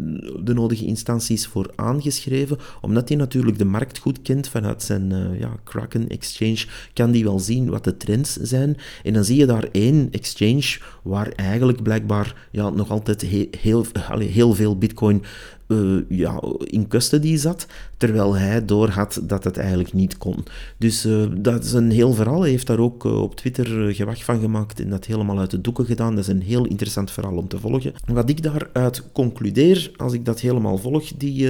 de 0.43 0.53
nodige 0.53 0.85
instanties 0.85 1.47
voor 1.47 1.71
aangeschreven, 1.75 2.57
omdat 2.81 3.07
hij 3.07 3.17
natuurlijk 3.17 3.57
de 3.57 3.65
markt 3.65 3.97
goed 3.97 4.21
kent 4.21 4.47
vanuit 4.47 4.83
zijn 4.83 5.11
uh, 5.11 5.39
ja, 5.39 5.49
Kraken 5.63 6.07
Exchange, 6.07 6.65
kan 6.93 7.11
die 7.11 7.23
wel 7.23 7.39
zien 7.39 7.69
wat 7.69 7.83
de 7.83 7.97
trends 7.97 8.33
zijn. 8.33 8.77
En 9.03 9.13
dan 9.13 9.23
zie 9.23 9.37
je 9.37 9.45
daar 9.45 9.67
één 9.71 10.07
exchange 10.11 10.79
waar 11.03 11.27
eigenlijk 11.27 11.83
blijkbaar 11.83 12.47
ja, 12.51 12.69
nog 12.69 12.89
altijd 12.89 13.21
he 13.21 13.47
heel, 13.59 13.85
heel 14.17 14.53
veel 14.53 14.77
bitcoin 14.77 15.23
uh, 15.67 16.01
ja, 16.09 16.41
in 16.63 16.87
custody 16.87 17.37
zat, 17.37 17.67
terwijl 17.97 18.35
hij 18.35 18.65
doorhad 18.65 19.21
dat 19.23 19.43
het 19.43 19.57
eigenlijk 19.57 19.93
niet 19.93 20.17
kon. 20.17 20.43
Dus 20.77 21.07
dat 21.37 21.63
is 21.63 21.73
een 21.73 21.91
heel 21.91 22.13
verhaal. 22.13 22.41
Hij 22.41 22.49
heeft 22.49 22.67
daar 22.67 22.79
ook 22.79 23.03
op 23.03 23.35
Twitter 23.35 23.93
gewacht 23.93 24.23
van 24.23 24.39
gemaakt 24.39 24.79
en 24.79 24.89
dat 24.89 25.05
helemaal 25.05 25.39
uit 25.39 25.51
de 25.51 25.61
doeken 25.61 25.85
gedaan. 25.85 26.14
Dat 26.15 26.23
is 26.23 26.33
een 26.33 26.41
heel 26.41 26.65
interessant 26.65 27.11
verhaal 27.11 27.37
om 27.37 27.47
te 27.47 27.59
volgen. 27.59 27.93
Wat 28.05 28.29
ik 28.29 28.43
daaruit 28.43 29.11
concludeer, 29.11 29.91
als 29.97 30.13
ik 30.13 30.25
dat 30.25 30.39
helemaal 30.39 30.77
volg, 30.77 31.13
die, 31.17 31.43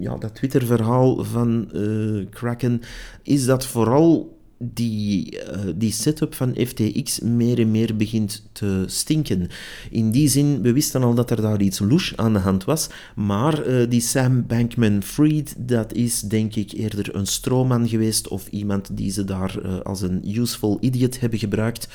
ja, 0.00 0.16
dat 0.18 0.34
Twitter-verhaal 0.34 1.24
van 1.24 1.70
Kraken, 2.30 2.80
is 3.22 3.46
dat 3.46 3.66
vooral 3.66 4.40
die, 4.62 5.32
uh, 5.32 5.72
die 5.76 5.92
setup 5.92 6.34
van 6.34 6.54
FTX 6.66 7.20
meer 7.20 7.58
en 7.58 7.70
meer 7.70 7.96
begint 7.96 8.48
te 8.52 8.84
stinken. 8.86 9.48
In 9.90 10.10
die 10.10 10.28
zin, 10.28 10.62
we 10.62 10.72
wisten 10.72 11.02
al 11.02 11.14
dat 11.14 11.30
er 11.30 11.40
daar 11.40 11.60
iets 11.60 11.78
louche 11.78 12.16
aan 12.16 12.32
de 12.32 12.38
hand 12.38 12.64
was, 12.64 12.88
maar 13.14 13.88
die 13.88 14.00
Sam 14.00 14.46
Bankman-Fried, 14.46 15.54
dat 15.58 15.92
is 15.92 16.20
denk 16.20 16.54
ik 16.54 16.72
eerder 16.72 17.14
een 17.14 17.26
stroomman 17.26 17.88
geweest 17.88 18.28
of 18.28 18.48
iemand 18.48 18.96
die 18.96 19.10
ze 19.10 19.24
daar 19.24 19.82
als 19.82 20.00
een 20.00 20.38
useful 20.38 20.76
idiot 20.80 21.20
hebben 21.20 21.38
gebruikt 21.38 21.88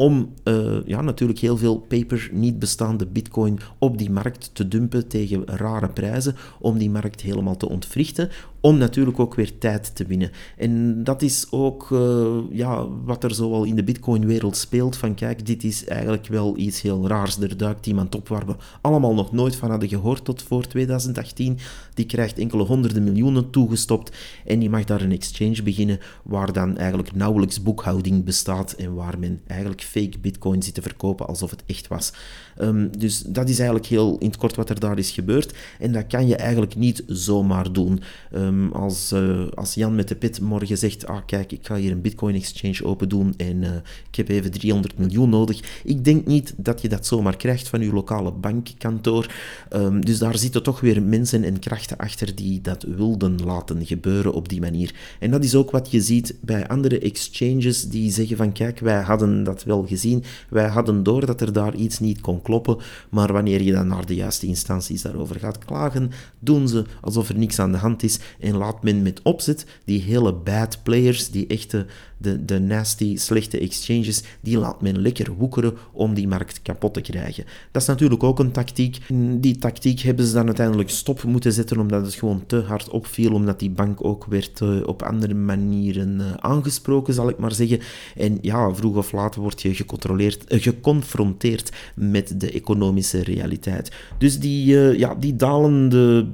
om 0.00 0.32
uh, 0.44 0.76
ja, 0.84 1.00
natuurlijk 1.00 1.38
heel 1.38 1.56
veel 1.56 1.78
paper 1.78 2.30
niet 2.32 2.58
bestaande 2.58 3.06
bitcoin 3.06 3.58
op 3.78 3.98
die 3.98 4.10
markt 4.10 4.50
te 4.52 4.68
dumpen 4.68 5.08
tegen 5.08 5.46
rare 5.46 5.88
prijzen, 5.88 6.36
om 6.60 6.78
die 6.78 6.90
markt 6.90 7.20
helemaal 7.20 7.56
te 7.56 7.68
ontwrichten, 7.68 8.28
om 8.60 8.78
natuurlijk 8.78 9.18
ook 9.18 9.34
weer 9.34 9.58
tijd 9.58 9.94
te 9.94 10.06
winnen. 10.06 10.30
En 10.56 11.04
dat 11.04 11.22
is 11.22 11.46
ook 11.50 11.90
uh, 11.90 12.38
ja, 12.50 12.88
wat 13.04 13.24
er 13.24 13.34
zoal 13.34 13.64
in 13.64 13.74
de 13.74 13.84
bitcoin-wereld 13.84 14.56
speelt, 14.56 14.96
van 14.96 15.14
kijk, 15.14 15.46
dit 15.46 15.64
is 15.64 15.84
eigenlijk 15.84 16.26
wel 16.26 16.56
iets 16.56 16.80
heel 16.82 17.08
raars. 17.08 17.38
Er 17.38 17.56
duikt 17.56 17.86
iemand 17.86 18.14
op 18.14 18.28
waar 18.28 18.46
we 18.46 18.54
allemaal 18.80 19.14
nog 19.14 19.32
nooit 19.32 19.56
van 19.56 19.70
hadden 19.70 19.88
gehoord 19.88 20.24
tot 20.24 20.42
voor 20.42 20.66
2018. 20.66 21.58
Die 21.94 22.06
krijgt 22.06 22.38
enkele 22.38 22.62
honderden 22.62 23.04
miljoenen 23.04 23.50
toegestopt 23.50 24.16
en 24.46 24.58
die 24.58 24.70
mag 24.70 24.84
daar 24.84 25.00
een 25.00 25.12
exchange 25.12 25.62
beginnen 25.62 25.98
waar 26.22 26.52
dan 26.52 26.76
eigenlijk 26.76 27.14
nauwelijks 27.14 27.62
boekhouding 27.62 28.24
bestaat 28.24 28.72
en 28.72 28.94
waar 28.94 29.18
men 29.18 29.40
eigenlijk 29.46 29.88
fake 29.90 30.18
bitcoin 30.20 30.62
zit 30.62 30.74
te 30.74 30.82
verkopen 30.82 31.26
alsof 31.26 31.50
het 31.50 31.62
echt 31.66 31.88
was. 31.88 32.12
Um, 32.60 32.98
dus 32.98 33.22
dat 33.26 33.48
is 33.48 33.58
eigenlijk 33.58 33.88
heel 33.88 34.16
in 34.18 34.26
het 34.26 34.36
kort 34.36 34.56
wat 34.56 34.70
er 34.70 34.80
daar 34.80 34.98
is 34.98 35.10
gebeurd 35.10 35.54
en 35.78 35.92
dat 35.92 36.06
kan 36.06 36.26
je 36.26 36.36
eigenlijk 36.36 36.76
niet 36.76 37.02
zomaar 37.06 37.72
doen. 37.72 38.00
Um, 38.34 38.72
als, 38.72 39.12
uh, 39.12 39.48
als 39.54 39.74
Jan 39.74 39.94
met 39.94 40.08
de 40.08 40.14
pit 40.14 40.40
morgen 40.40 40.78
zegt, 40.78 41.06
ah 41.06 41.20
kijk, 41.26 41.52
ik 41.52 41.66
ga 41.66 41.76
hier 41.76 41.92
een 41.92 42.00
bitcoin 42.00 42.34
exchange 42.34 42.84
open 42.84 43.08
doen 43.08 43.34
en 43.36 43.62
uh, 43.62 43.70
ik 44.10 44.16
heb 44.16 44.28
even 44.28 44.50
300 44.50 44.98
miljoen 44.98 45.28
nodig. 45.28 45.80
Ik 45.84 46.04
denk 46.04 46.26
niet 46.26 46.54
dat 46.56 46.82
je 46.82 46.88
dat 46.88 47.06
zomaar 47.06 47.36
krijgt 47.36 47.68
van 47.68 47.80
je 47.80 47.92
lokale 47.92 48.32
bankkantoor. 48.32 49.34
Um, 49.72 50.04
dus 50.04 50.18
daar 50.18 50.38
zitten 50.38 50.62
toch 50.62 50.80
weer 50.80 51.02
mensen 51.02 51.44
en 51.44 51.58
krachten 51.58 51.96
achter 51.96 52.34
die 52.34 52.60
dat 52.60 52.82
wilden 52.82 53.44
laten 53.44 53.86
gebeuren 53.86 54.32
op 54.32 54.48
die 54.48 54.60
manier. 54.60 54.94
En 55.18 55.30
dat 55.30 55.44
is 55.44 55.54
ook 55.54 55.70
wat 55.70 55.90
je 55.90 56.00
ziet 56.00 56.34
bij 56.40 56.68
andere 56.68 56.98
exchanges 56.98 57.88
die 57.88 58.10
zeggen 58.10 58.36
van 58.36 58.52
kijk, 58.52 58.78
wij 58.78 59.00
hadden 59.00 59.44
dat 59.44 59.64
wel 59.64 59.79
gezien. 59.86 60.24
Wij 60.48 60.68
hadden 60.68 61.02
door 61.02 61.26
dat 61.26 61.40
er 61.40 61.52
daar 61.52 61.74
iets 61.74 61.98
niet 61.98 62.20
kon 62.20 62.42
kloppen, 62.42 62.76
maar 63.10 63.32
wanneer 63.32 63.62
je 63.62 63.72
dan 63.72 63.86
naar 63.86 64.06
de 64.06 64.14
juiste 64.14 64.46
instanties 64.46 65.02
daarover 65.02 65.36
gaat 65.36 65.58
klagen, 65.58 66.10
doen 66.38 66.68
ze 66.68 66.84
alsof 67.00 67.28
er 67.28 67.38
niks 67.38 67.58
aan 67.58 67.72
de 67.72 67.78
hand 67.78 68.02
is 68.02 68.18
en 68.40 68.56
laat 68.56 68.82
men 68.82 69.02
met 69.02 69.22
opzet 69.22 69.66
die 69.84 70.00
hele 70.00 70.32
bad 70.32 70.82
players, 70.82 71.30
die 71.30 71.46
echte 71.46 71.86
de, 72.20 72.44
de 72.44 72.58
nasty, 72.58 73.16
slechte 73.16 73.58
exchanges, 73.58 74.22
die 74.40 74.58
laat 74.58 74.80
men 74.80 75.02
lekker 75.02 75.34
woekeren 75.34 75.76
om 75.92 76.14
die 76.14 76.28
markt 76.28 76.62
kapot 76.62 76.94
te 76.94 77.00
krijgen. 77.00 77.44
Dat 77.70 77.82
is 77.82 77.88
natuurlijk 77.88 78.22
ook 78.22 78.38
een 78.38 78.52
tactiek. 78.52 78.98
Die 79.38 79.58
tactiek 79.58 80.00
hebben 80.00 80.26
ze 80.26 80.32
dan 80.32 80.46
uiteindelijk 80.46 80.90
stop 80.90 81.22
moeten 81.22 81.52
zetten, 81.52 81.78
omdat 81.78 82.04
het 82.04 82.14
gewoon 82.14 82.46
te 82.46 82.60
hard 82.60 82.88
opviel, 82.88 83.32
omdat 83.32 83.58
die 83.58 83.70
bank 83.70 84.04
ook 84.04 84.24
werd 84.24 84.60
uh, 84.60 84.86
op 84.86 85.02
andere 85.02 85.34
manieren 85.34 86.20
uh, 86.20 86.32
aangesproken, 86.36 87.14
zal 87.14 87.28
ik 87.28 87.38
maar 87.38 87.52
zeggen. 87.52 87.80
En 88.16 88.38
ja, 88.40 88.74
vroeg 88.74 88.96
of 88.96 89.12
laat 89.12 89.34
word 89.62 89.76
je 89.76 89.82
gecontroleerd, 89.82 90.52
uh, 90.52 90.62
geconfronteerd 90.62 91.70
met 91.94 92.40
de 92.40 92.52
economische 92.52 93.22
realiteit. 93.22 93.92
Dus 94.18 94.38
die, 94.38 94.66
ja, 94.98 95.14
die 95.14 95.36
dalende 95.36 96.26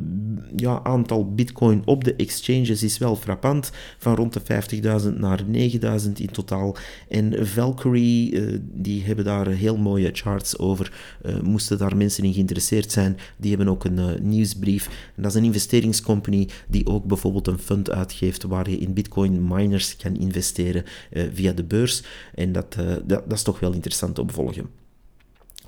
ja, 0.57 0.81
aantal 0.83 1.35
bitcoin 1.35 1.83
op 1.85 2.05
de 2.05 2.15
exchanges 2.15 2.83
is 2.83 2.99
wel 2.99 3.17
frappant, 3.17 3.71
van 3.99 4.15
rond 4.15 4.33
de 4.33 4.41
50.000 4.41 5.19
naar 5.19 5.43
9 5.47 5.77
9000 5.81 6.21
in 6.21 6.31
totaal. 6.31 6.77
En 7.09 7.47
Valkyrie, 7.47 8.33
uh, 8.33 8.59
die 8.73 9.05
hebben 9.05 9.25
daar 9.25 9.47
heel 9.47 9.77
mooie 9.77 10.11
charts 10.12 10.59
over. 10.59 10.93
Uh, 11.27 11.41
moesten 11.41 11.79
daar 11.79 11.97
mensen 11.97 12.25
in 12.25 12.33
geïnteresseerd 12.33 12.93
zijn, 12.93 13.17
die 13.37 13.51
hebben 13.51 13.69
ook 13.69 13.85
een 13.85 13.99
uh, 13.99 14.07
nieuwsbrief. 14.21 15.11
Dat 15.17 15.31
is 15.31 15.35
een 15.35 15.45
investeringscompany 15.45 16.49
die 16.69 16.87
ook 16.87 17.05
bijvoorbeeld 17.05 17.47
een 17.47 17.59
fund 17.59 17.91
uitgeeft 17.91 18.43
waar 18.43 18.71
je 18.71 18.79
in 18.79 18.93
bitcoin 18.93 19.47
miners 19.47 19.97
kan 19.97 20.17
investeren 20.17 20.85
via 21.33 21.53
de 21.53 21.65
beurs. 21.65 22.03
En 22.35 22.53
dat, 22.53 22.77
dat, 23.05 23.16
dat, 23.27 23.33
is 23.33 23.43
toch 23.43 23.61
wel 23.61 23.73
interessant 23.73 24.19
om 24.19 24.27
te 24.27 24.35
volgen. 24.35 24.67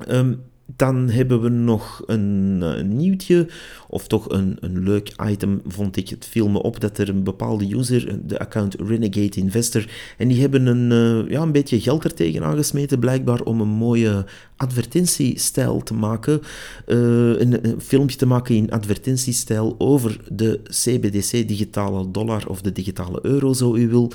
Um, 0.08 0.42
dan 0.76 1.08
hebben 1.08 1.40
we 1.40 1.48
nog 1.48 2.02
een, 2.06 2.60
een 2.60 2.96
nieuwtje, 2.96 3.48
of 3.88 4.06
toch 4.06 4.30
een, 4.30 4.56
een 4.60 4.82
leuk 4.82 5.12
item, 5.30 5.60
vond 5.66 5.96
ik. 5.96 6.08
Het 6.08 6.26
viel 6.26 6.48
me 6.48 6.62
op 6.62 6.80
dat 6.80 6.98
er 6.98 7.08
een 7.08 7.22
bepaalde 7.22 7.76
user, 7.76 8.18
de 8.26 8.38
account 8.38 8.74
Renegade 8.74 9.40
Investor, 9.40 9.90
en 10.16 10.28
die 10.28 10.40
hebben 10.40 10.66
een, 10.66 10.90
uh, 10.90 11.30
ja, 11.30 11.42
een 11.42 11.52
beetje 11.52 11.80
geld 11.80 12.04
er 12.04 12.14
tegenaan 12.14 12.56
gesmeten, 12.56 12.98
blijkbaar 12.98 13.40
om 13.40 13.60
een 13.60 13.68
mooie 13.68 14.24
advertentiestijl 14.58 15.82
te 15.82 15.94
maken. 15.94 16.40
Uh, 16.86 17.40
een, 17.40 17.80
filmpje 17.80 18.16
te 18.16 18.26
maken 18.26 18.54
in 18.54 18.70
advertentiestijl 18.70 19.74
over 19.78 20.20
de 20.28 20.60
CBDC 20.64 21.48
digitale 21.48 22.10
dollar 22.10 22.44
of 22.48 22.60
de 22.60 22.72
digitale 22.72 23.18
euro, 23.22 23.52
zo 23.52 23.74
u 23.74 23.88
wil. 23.88 24.12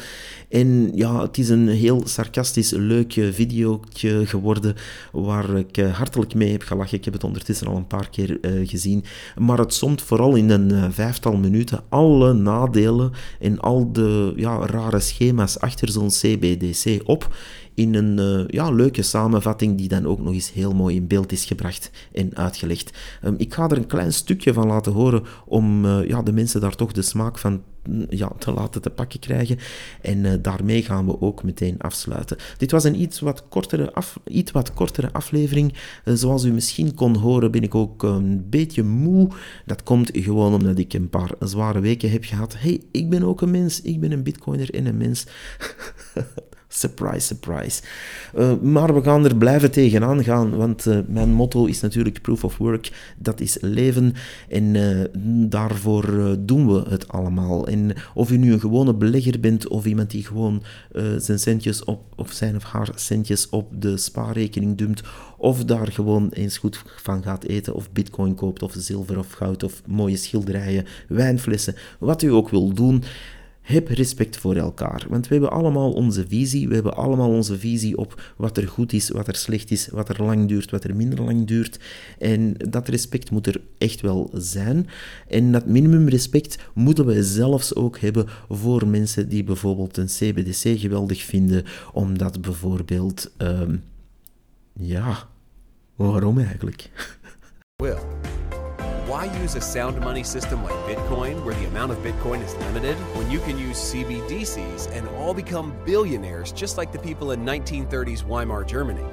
En 0.49 0.91
ja, 0.95 1.21
het 1.21 1.37
is 1.37 1.49
een 1.49 1.67
heel 1.67 2.01
sarcastisch 2.05 2.71
leuk 2.71 3.13
video 3.31 3.81
geworden, 4.23 4.75
waar 5.11 5.57
ik 5.57 5.77
uh, 5.77 5.97
hartelijk 5.97 6.33
mee 6.33 6.51
heb 6.51 6.61
gelachen. 6.61 6.97
Ik 6.97 7.05
heb 7.05 7.13
het 7.13 7.23
ondertussen 7.23 7.67
al 7.67 7.75
een 7.75 7.87
paar 7.87 8.09
keer 8.09 8.37
uh, 8.41 8.69
gezien. 8.69 9.03
Maar 9.37 9.57
het 9.57 9.73
somt 9.73 10.01
vooral 10.01 10.35
in 10.35 10.49
een 10.49 10.93
vijftal 10.93 11.35
minuten 11.35 11.83
alle 11.89 12.33
nadelen 12.33 13.11
en 13.39 13.59
al 13.59 13.91
de 13.91 14.33
ja, 14.35 14.65
rare 14.65 14.99
schema's 14.99 15.59
achter 15.59 15.89
zo'n 15.89 16.09
CBDC 16.09 17.01
op 17.03 17.35
in 17.75 17.95
een 17.95 18.19
uh, 18.19 18.47
ja, 18.47 18.71
leuke 18.71 19.01
samenvatting 19.01 19.77
die 19.77 19.87
dan 19.87 20.05
ook 20.05 20.19
nog 20.19 20.33
eens 20.33 20.51
heel 20.51 20.73
mooi 20.73 20.95
in 20.95 21.07
beeld 21.07 21.31
is 21.31 21.45
gebracht 21.45 21.91
en 22.11 22.35
uitgelegd. 22.35 22.97
Um, 23.23 23.35
ik 23.37 23.53
ga 23.53 23.69
er 23.69 23.77
een 23.77 23.87
klein 23.87 24.13
stukje 24.13 24.53
van 24.53 24.67
laten 24.67 24.91
horen 24.91 25.23
om 25.45 25.85
uh, 25.85 26.07
ja, 26.07 26.21
de 26.21 26.31
mensen 26.31 26.61
daar 26.61 26.75
toch 26.75 26.91
de 26.91 27.01
smaak 27.01 27.37
van 27.37 27.61
mm, 27.89 28.05
ja, 28.09 28.31
te 28.37 28.51
laten 28.51 28.81
te 28.81 28.89
pakken 28.89 29.19
krijgen. 29.19 29.57
En 30.01 30.17
uh, 30.17 30.33
daarmee 30.41 30.83
gaan 30.83 31.05
we 31.05 31.21
ook 31.21 31.43
meteen 31.43 31.79
afsluiten. 31.79 32.37
Dit 32.57 32.71
was 32.71 32.83
een 32.83 33.01
iets 33.01 33.19
wat 33.19 33.47
kortere, 33.49 33.93
af, 33.93 34.19
iets 34.25 34.51
wat 34.51 34.73
kortere 34.73 35.11
aflevering. 35.11 35.73
zoals 36.03 36.43
u 36.43 36.51
misschien 36.51 36.95
kon 36.95 37.15
horen 37.15 37.51
ben 37.51 37.63
ik 37.63 37.75
ook 37.75 38.03
een 38.03 38.49
beetje 38.49 38.83
moe. 38.83 39.29
Dat 39.65 39.83
komt 39.83 40.09
gewoon 40.13 40.53
omdat 40.53 40.77
ik 40.77 40.93
een 40.93 41.09
paar 41.09 41.31
zware 41.39 41.79
weken 41.79 42.11
heb 42.11 42.23
gehad. 42.23 42.55
hey, 42.57 42.81
ik 42.91 43.09
ben 43.09 43.23
ook 43.23 43.41
een 43.41 43.51
mens. 43.51 43.81
Ik 43.81 43.99
ben 43.99 44.11
een 44.11 44.23
bitcoiner 44.23 44.73
en 44.73 44.85
een 44.85 44.97
mens. 44.97 45.25
Surprise, 46.75 47.25
surprise. 47.25 47.81
Uh, 48.35 48.53
maar 48.61 48.93
we 48.93 49.03
gaan 49.03 49.25
er 49.25 49.35
blijven 49.35 49.71
tegenaan 49.71 50.23
gaan, 50.23 50.55
want 50.55 50.85
uh, 50.85 50.97
mijn 51.07 51.33
motto 51.33 51.65
is 51.65 51.81
natuurlijk 51.81 52.21
proof 52.21 52.43
of 52.43 52.57
work. 52.57 53.13
Dat 53.17 53.39
is 53.39 53.57
leven 53.61 54.13
en 54.49 54.63
uh, 54.63 55.03
daarvoor 55.49 56.35
doen 56.39 56.67
we 56.67 56.89
het 56.89 57.07
allemaal. 57.07 57.67
En 57.67 57.93
of 58.13 58.31
u 58.31 58.37
nu 58.37 58.53
een 58.53 58.59
gewone 58.59 58.93
belegger 58.93 59.39
bent 59.39 59.67
of 59.67 59.85
iemand 59.85 60.11
die 60.11 60.25
gewoon 60.25 60.63
zijn 61.17 61.39
centjes 61.39 61.83
op, 61.83 62.01
of 62.15 62.31
zijn 62.31 62.55
of 62.55 62.63
haar 62.63 62.89
centjes 62.95 63.49
op 63.49 63.81
de 63.81 63.97
spaarrekening 63.97 64.77
dumpt, 64.77 65.01
of 65.37 65.65
daar 65.65 65.91
gewoon 65.91 66.29
eens 66.29 66.57
goed 66.57 66.83
van 66.95 67.23
gaat 67.23 67.43
eten, 67.43 67.73
of 67.73 67.91
bitcoin 67.91 68.35
koopt, 68.35 68.63
of 68.63 68.73
zilver 68.77 69.17
of 69.17 69.31
goud, 69.31 69.63
of 69.63 69.81
mooie 69.85 70.17
schilderijen, 70.17 70.85
wijnflessen, 71.07 71.75
wat 71.99 72.21
u 72.21 72.31
ook 72.31 72.49
wil 72.49 72.73
doen. 72.73 73.03
Heb 73.63 73.87
respect 73.87 74.37
voor 74.37 74.55
elkaar, 74.55 75.05
want 75.09 75.27
we 75.27 75.33
hebben 75.33 75.51
allemaal 75.51 75.91
onze 75.91 76.27
visie. 76.27 76.67
We 76.67 76.73
hebben 76.73 76.95
allemaal 76.95 77.29
onze 77.29 77.59
visie 77.59 77.97
op 77.97 78.21
wat 78.37 78.57
er 78.57 78.67
goed 78.67 78.93
is, 78.93 79.09
wat 79.09 79.27
er 79.27 79.35
slecht 79.35 79.71
is, 79.71 79.87
wat 79.87 80.09
er 80.09 80.23
lang 80.23 80.47
duurt, 80.47 80.71
wat 80.71 80.83
er 80.83 80.95
minder 80.95 81.21
lang 81.21 81.47
duurt. 81.47 81.79
En 82.19 82.53
dat 82.57 82.87
respect 82.87 83.31
moet 83.31 83.47
er 83.47 83.61
echt 83.77 84.01
wel 84.01 84.29
zijn. 84.33 84.87
En 85.27 85.51
dat 85.51 85.65
minimumrespect 85.65 86.57
moeten 86.73 87.05
we 87.05 87.23
zelfs 87.23 87.75
ook 87.75 87.99
hebben 87.99 88.25
voor 88.49 88.87
mensen 88.87 89.29
die 89.29 89.43
bijvoorbeeld 89.43 89.97
een 89.97 90.07
CBDC 90.07 90.79
geweldig 90.79 91.23
vinden, 91.23 91.63
omdat 91.93 92.41
bijvoorbeeld, 92.41 93.31
um, 93.37 93.83
ja, 94.73 95.27
waarom 95.95 96.39
eigenlijk? 96.39 96.89
Well. 97.83 98.42
Why 99.13 99.25
use 99.41 99.53
a 99.53 99.61
sound 99.61 99.99
money 99.99 100.23
system 100.23 100.63
like 100.63 100.73
Bitcoin, 100.87 101.45
where 101.45 101.53
the 101.53 101.67
amount 101.67 101.91
of 101.91 101.99
Bitcoin 101.99 102.43
is 102.43 102.55
limited, 102.55 102.95
when 103.15 103.29
you 103.29 103.39
can 103.41 103.59
use 103.59 103.77
CBDCs 103.77 104.89
and 104.91 105.07
all 105.09 105.35
become 105.35 105.77
billionaires 105.85 106.51
just 106.51 106.79
like 106.79 106.91
the 106.91 106.97
people 106.97 107.29
in 107.29 107.45
1930s 107.45 108.23
Weimar 108.23 108.63
Germany? 108.63 109.05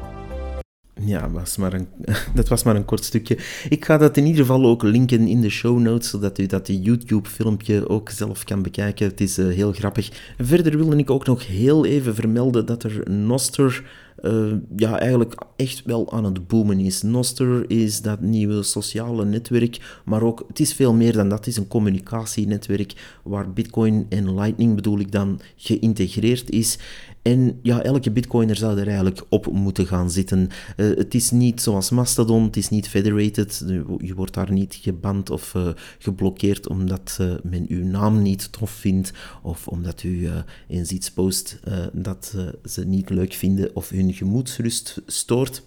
Ja, 1.05 1.31
was 1.31 1.57
maar 1.57 1.81
dat 2.35 2.49
was 2.49 2.63
maar 2.63 2.77
een 2.77 2.85
kort 2.85 3.05
stukje. 3.05 3.39
Ik 3.69 3.85
ga 3.85 3.99
dat 3.99 4.17
in 4.17 4.27
ieder 4.27 4.41
geval 4.41 4.65
ook 4.65 4.83
linken 4.83 5.27
in 5.27 5.41
de 5.41 5.49
show 5.49 5.79
notes, 5.79 6.11
zodat 6.11 6.39
u 6.39 6.47
dat 6.47 6.67
YouTube-filmpje 6.67 7.89
ook 7.89 8.11
zelf 8.11 8.45
kan 8.45 8.63
bekijken. 8.63 9.07
Het 9.07 9.21
is 9.21 9.39
uh, 9.39 9.55
heel 9.55 9.73
grappig. 9.73 10.35
Verder 10.39 10.77
wilde 10.77 10.97
ik 10.97 11.11
ook 11.11 11.27
nog 11.27 11.47
heel 11.47 11.85
even 11.85 12.15
vermelden 12.15 12.67
dat 12.67 12.83
er 12.83 13.11
Noster 13.11 13.83
uh, 14.23 14.53
ja, 14.77 14.99
eigenlijk 14.99 15.35
echt 15.57 15.83
wel 15.85 16.13
aan 16.13 16.25
het 16.25 16.47
boomen 16.47 16.79
is. 16.79 17.03
Noster 17.03 17.71
is 17.71 18.03
dat 18.03 18.21
nieuwe 18.21 18.63
sociale 18.63 19.25
netwerk, 19.25 20.01
maar 20.05 20.23
ook, 20.23 20.45
het 20.49 20.61
is 20.61 20.75
veel 20.75 20.95
meer 20.95 21.13
dan 21.13 21.29
dat. 21.29 21.39
Het 21.39 21.47
is 21.47 21.57
een 21.57 21.69
communicatienetwerk 21.69 23.19
waar 23.23 23.53
Bitcoin 23.53 24.07
en 24.09 24.35
Lightning, 24.35 24.75
bedoel 24.75 24.99
ik 24.99 25.13
dan, 25.13 25.41
geïntegreerd 25.57 26.51
is. 26.51 26.79
En 27.23 27.59
ja, 27.63 27.83
elke 27.83 28.11
bitcoiner 28.11 28.57
zou 28.57 28.79
er 28.79 28.87
eigenlijk 28.87 29.23
op 29.29 29.53
moeten 29.53 29.87
gaan 29.87 30.11
zitten. 30.11 30.49
Uh, 30.77 30.97
het 30.97 31.15
is 31.15 31.31
niet 31.31 31.61
zoals 31.61 31.91
Mastodon, 31.91 32.45
het 32.45 32.57
is 32.57 32.69
niet 32.69 32.89
federated. 32.89 33.65
Je 33.99 34.15
wordt 34.15 34.35
daar 34.35 34.53
niet 34.53 34.79
geband 34.83 35.31
of 35.31 35.55
uh, 35.55 35.69
geblokkeerd 35.99 36.69
omdat 36.69 37.19
uh, 37.21 37.33
men 37.43 37.67
uw 37.69 37.85
naam 37.85 38.23
niet 38.23 38.53
tof 38.53 38.71
vindt 38.71 39.13
of 39.43 39.69
omdat 39.69 40.03
u 40.03 40.29
eens 40.69 40.91
iets 40.91 41.11
post 41.11 41.61
dat 41.93 42.37
ze 42.65 42.87
niet 42.87 43.11
leuk 43.11 43.33
vinden 43.33 43.71
of 43.75 43.89
hun 43.89 44.13
gemoedsrust 44.13 45.03
stoort. 45.07 45.63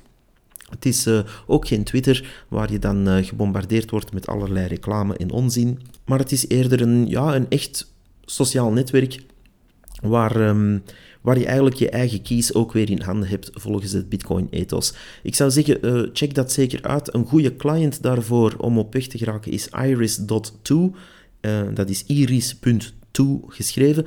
Het 0.70 0.86
is 0.86 1.08
ook 1.48 1.68
geen 1.68 1.84
Twitter 1.84 2.46
waar 2.48 2.72
je 2.72 2.80
dan 2.80 3.24
gebombardeerd 3.24 3.90
wordt 3.90 4.14
met 4.14 4.28
allerlei 4.28 4.68
reclame 4.68 5.18
en 5.18 5.32
onzin. 5.32 5.80
Maar 6.06 6.20
het 6.20 6.32
is 6.32 6.48
eerder 6.48 6.82
een, 6.82 7.08
ja, 7.08 7.36
een 7.36 7.50
echt 7.50 7.94
sociaal 8.26 8.72
netwerk 8.72 9.24
waar, 10.02 10.36
um, 10.36 10.84
waar 11.24 11.40
je 11.40 11.46
eigenlijk 11.46 11.76
je 11.76 11.90
eigen 11.90 12.22
keys 12.22 12.54
ook 12.54 12.72
weer 12.72 12.90
in 12.90 13.02
handen 13.02 13.30
hebt 13.30 13.50
volgens 13.54 13.92
het 13.92 14.10
Bitcoin-ethos. 14.10 14.94
Ik 15.24 15.36
zou 15.36 15.52
zeggen, 15.52 15.86
uh, 15.86 16.10
check 16.14 16.34
dat 16.34 16.52
zeker 16.52 16.82
uit. 16.82 17.14
Een 17.14 17.26
goede 17.26 17.56
client 17.56 18.02
daarvoor 18.02 18.56
om 18.58 18.78
op 18.78 18.94
weg 18.94 19.08
te 19.08 19.18
geraken 19.18 19.52
is 19.52 19.68
iris.to. 19.68 20.96
Uh, 21.42 21.62
dat 21.74 21.90
is 21.90 22.04
iris.to 22.06 23.42
geschreven. 23.48 24.06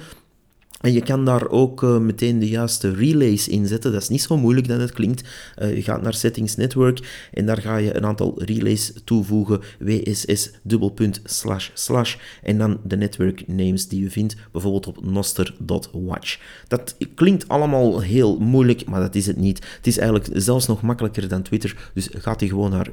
En 0.81 0.93
je 0.93 1.03
kan 1.03 1.25
daar 1.25 1.49
ook 1.49 1.83
uh, 1.83 1.99
meteen 1.99 2.39
de 2.39 2.49
juiste 2.49 2.95
relays 2.95 3.49
in 3.49 3.67
zetten. 3.67 3.93
Dat 3.93 4.03
is 4.03 4.09
niet 4.09 4.23
zo 4.23 4.37
moeilijk 4.37 4.69
dan 4.69 4.81
het 4.81 4.93
klinkt. 4.93 5.29
Uh, 5.59 5.75
je 5.75 5.83
gaat 5.83 6.03
naar 6.03 6.15
Settings 6.15 6.57
Network 6.57 7.29
en 7.33 7.47
daar 7.47 7.61
ga 7.61 7.77
je 7.77 7.97
een 7.97 8.05
aantal 8.05 8.43
relays 8.43 8.93
toevoegen. 9.05 9.61
WSS 9.79 10.51
dubbelpunt 10.63 11.21
slash 11.25 11.71
slash 11.75 12.17
en 12.43 12.59
dan 12.59 12.79
de 12.85 12.97
network 12.97 13.47
names 13.47 13.89
die 13.89 14.03
je 14.03 14.11
vindt, 14.11 14.37
bijvoorbeeld 14.53 14.87
op 14.87 15.05
noster.watch. 15.05 16.39
Dat 16.69 16.97
klinkt 17.15 17.49
allemaal 17.49 18.01
heel 18.01 18.39
moeilijk, 18.39 18.85
maar 18.87 19.01
dat 19.01 19.15
is 19.15 19.27
het 19.27 19.37
niet. 19.37 19.67
Het 19.77 19.87
is 19.87 19.99
eigenlijk 19.99 20.31
zelfs 20.33 20.67
nog 20.67 20.83
makkelijker 20.83 21.29
dan 21.29 21.43
Twitter. 21.43 21.91
Dus 21.95 22.09
gaat 22.13 22.43
u 22.43 22.49
gewoon 22.49 22.71
naar 22.71 22.91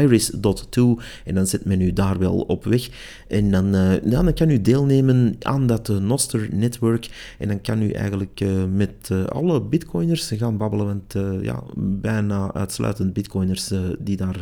iris.to 0.00 0.98
en 1.24 1.34
dan 1.34 1.46
zet 1.46 1.64
men 1.64 1.80
u 1.80 1.92
daar 1.92 2.18
wel 2.18 2.40
op 2.40 2.64
weg. 2.64 2.88
En 3.28 3.50
dan, 3.50 3.74
uh, 3.74 3.92
dan 4.02 4.34
kan 4.34 4.50
u 4.50 4.60
deelnemen 4.60 5.36
aan 5.40 5.66
dat 5.66 5.88
Noster 5.88 6.48
network 6.52 7.07
En 7.38 7.48
dan 7.48 7.60
kan 7.60 7.82
u 7.82 7.90
eigenlijk 7.90 8.44
met 8.72 9.10
alle 9.28 9.60
bitcoiners 9.62 10.30
gaan 10.36 10.56
babbelen, 10.56 10.86
want 10.86 11.14
ja, 11.42 11.62
bijna 11.76 12.52
uitsluitend 12.54 13.12
bitcoiners 13.12 13.72
die 13.98 14.16
daar 14.16 14.40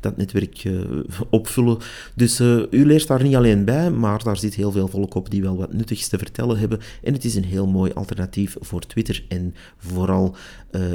dat 0.00 0.16
netwerk 0.16 0.68
opvullen. 1.30 1.78
Dus 2.14 2.40
u 2.70 2.86
leert 2.86 3.06
daar 3.06 3.22
niet 3.22 3.34
alleen 3.34 3.64
bij, 3.64 3.90
maar 3.90 4.22
daar 4.22 4.36
zit 4.36 4.54
heel 4.54 4.72
veel 4.72 4.88
volk 4.88 5.14
op 5.14 5.30
die 5.30 5.42
wel 5.42 5.56
wat 5.56 5.72
nuttigs 5.72 6.08
te 6.08 6.18
vertellen 6.18 6.58
hebben. 6.58 6.80
En 7.02 7.12
het 7.12 7.24
is 7.24 7.34
een 7.34 7.44
heel 7.44 7.66
mooi 7.66 7.92
alternatief 7.92 8.56
voor 8.60 8.80
Twitter 8.80 9.24
en 9.28 9.54
vooral, 9.76 10.36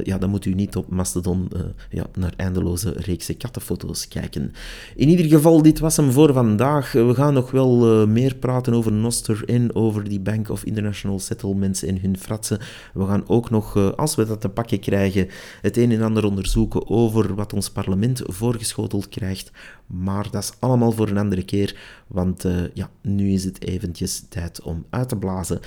ja, 0.04 0.18
dan 0.18 0.30
moet 0.30 0.46
u 0.46 0.54
niet 0.54 0.76
op 0.76 0.90
Mastodon 0.90 1.48
ja, 1.90 2.06
naar 2.18 2.34
eindeloze 2.36 2.94
reeksen 2.98 3.38
kattenfoto's 3.38 4.08
kijken. 4.08 4.52
In 4.96 5.10
ieder 5.10 5.26
geval, 5.26 5.62
dit 5.62 5.80
was 5.80 5.98
hem 5.98 6.12
voor 6.12 6.34
vandaag. 6.34 6.92
We 6.92 7.14
gaan 7.14 7.34
nog 7.34 7.52
wel 7.52 8.08
meer 8.08 8.36
praten 8.36 8.74
over 8.74 8.92
Noster 8.92 9.44
en 9.46 9.76
over 9.76 10.10
die 10.10 10.20
Bank 10.20 10.50
of 10.50 10.64
International 10.86 11.20
Settlements 11.20 11.84
en 11.84 12.00
hun 12.02 12.18
fratsen. 12.18 12.60
We 12.94 13.06
gaan 13.06 13.28
ook 13.28 13.50
nog, 13.50 13.76
uh, 13.76 13.92
als 13.92 14.16
we 14.16 14.26
dat 14.26 14.42
te 14.42 14.50
pakken 14.50 14.80
krijgen, 14.80 15.28
het 15.62 15.78
een 15.78 15.92
en 15.92 16.02
ander 16.02 16.26
onderzoeken 16.26 16.90
over 16.90 17.36
wat 17.36 17.54
ons 17.54 17.70
parlement 17.70 18.22
voorgeschoteld 18.26 19.10
krijgt. 19.10 19.52
Maar 19.86 20.32
dat 20.32 20.44
is 20.44 20.52
allemaal 20.60 20.92
voor 20.92 21.10
een 21.10 21.18
andere 21.18 21.44
keer, 21.44 22.04
want 22.08 22.46
uh, 22.46 22.64
ja, 22.74 22.90
nu 23.02 23.32
is 23.32 23.44
het 23.44 23.64
eventjes 23.64 24.26
tijd 24.30 24.62
om 24.62 24.86
uit 24.90 25.10
te 25.10 25.18
blazen. 25.18 25.60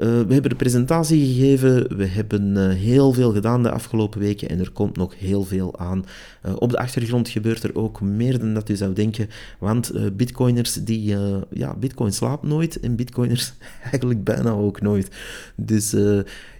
Uh, 0.00 0.06
we 0.06 0.32
hebben 0.32 0.50
de 0.50 0.56
presentatie 0.56 1.26
gegeven, 1.26 1.96
we 1.96 2.06
hebben 2.06 2.56
uh, 2.56 2.68
heel 2.68 3.12
veel 3.12 3.32
gedaan 3.32 3.62
de 3.62 3.70
afgelopen 3.70 4.20
weken 4.20 4.48
en 4.48 4.58
er 4.58 4.70
komt 4.70 4.96
nog 4.96 5.18
heel 5.18 5.44
veel 5.44 5.78
aan. 5.78 6.04
Uh, 6.46 6.52
op 6.58 6.70
de 6.70 6.78
achtergrond 6.78 7.28
gebeurt 7.28 7.62
er 7.62 7.74
ook 7.74 8.00
meer 8.00 8.38
dan 8.38 8.54
dat 8.54 8.68
u 8.68 8.76
zou 8.76 8.92
denken, 8.92 9.28
want 9.58 9.92
bitcoiners 10.16 10.72
die, 10.74 11.16
ja, 11.50 11.76
bitcoin 11.76 12.12
slaapt 12.12 12.42
nooit 12.42 12.80
en 12.80 12.96
bitcoiners 12.96 13.52
eigenlijk 13.90 14.24
bijna 14.24 14.50
ook 14.50 14.80
nooit. 14.80 15.10
Dus 15.56 15.96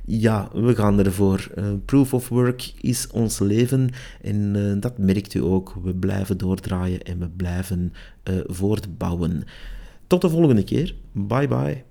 ja, 0.05 0.49
we 0.53 0.75
gaan 0.75 0.99
ervoor. 0.99 1.51
proof 1.85 2.15
of 2.15 2.29
work 2.29 2.73
is 2.81 3.07
ons 3.11 3.39
leven 3.39 3.91
en 4.23 4.81
dat 4.81 4.99
merkt 4.99 5.35
u 5.35 5.43
ook. 5.43 5.75
We 5.83 5.95
blijven 5.95 6.39
doordraaien 6.39 7.03
en 7.03 7.19
we 7.19 7.29
blijven 7.29 7.93
voortbouwen. 8.47 9.43
Tot 10.07 10.21
de 10.21 10.29
volgende 10.29 10.65
keer. 10.65 10.95
Bye 11.13 11.49
bye. 11.49 11.90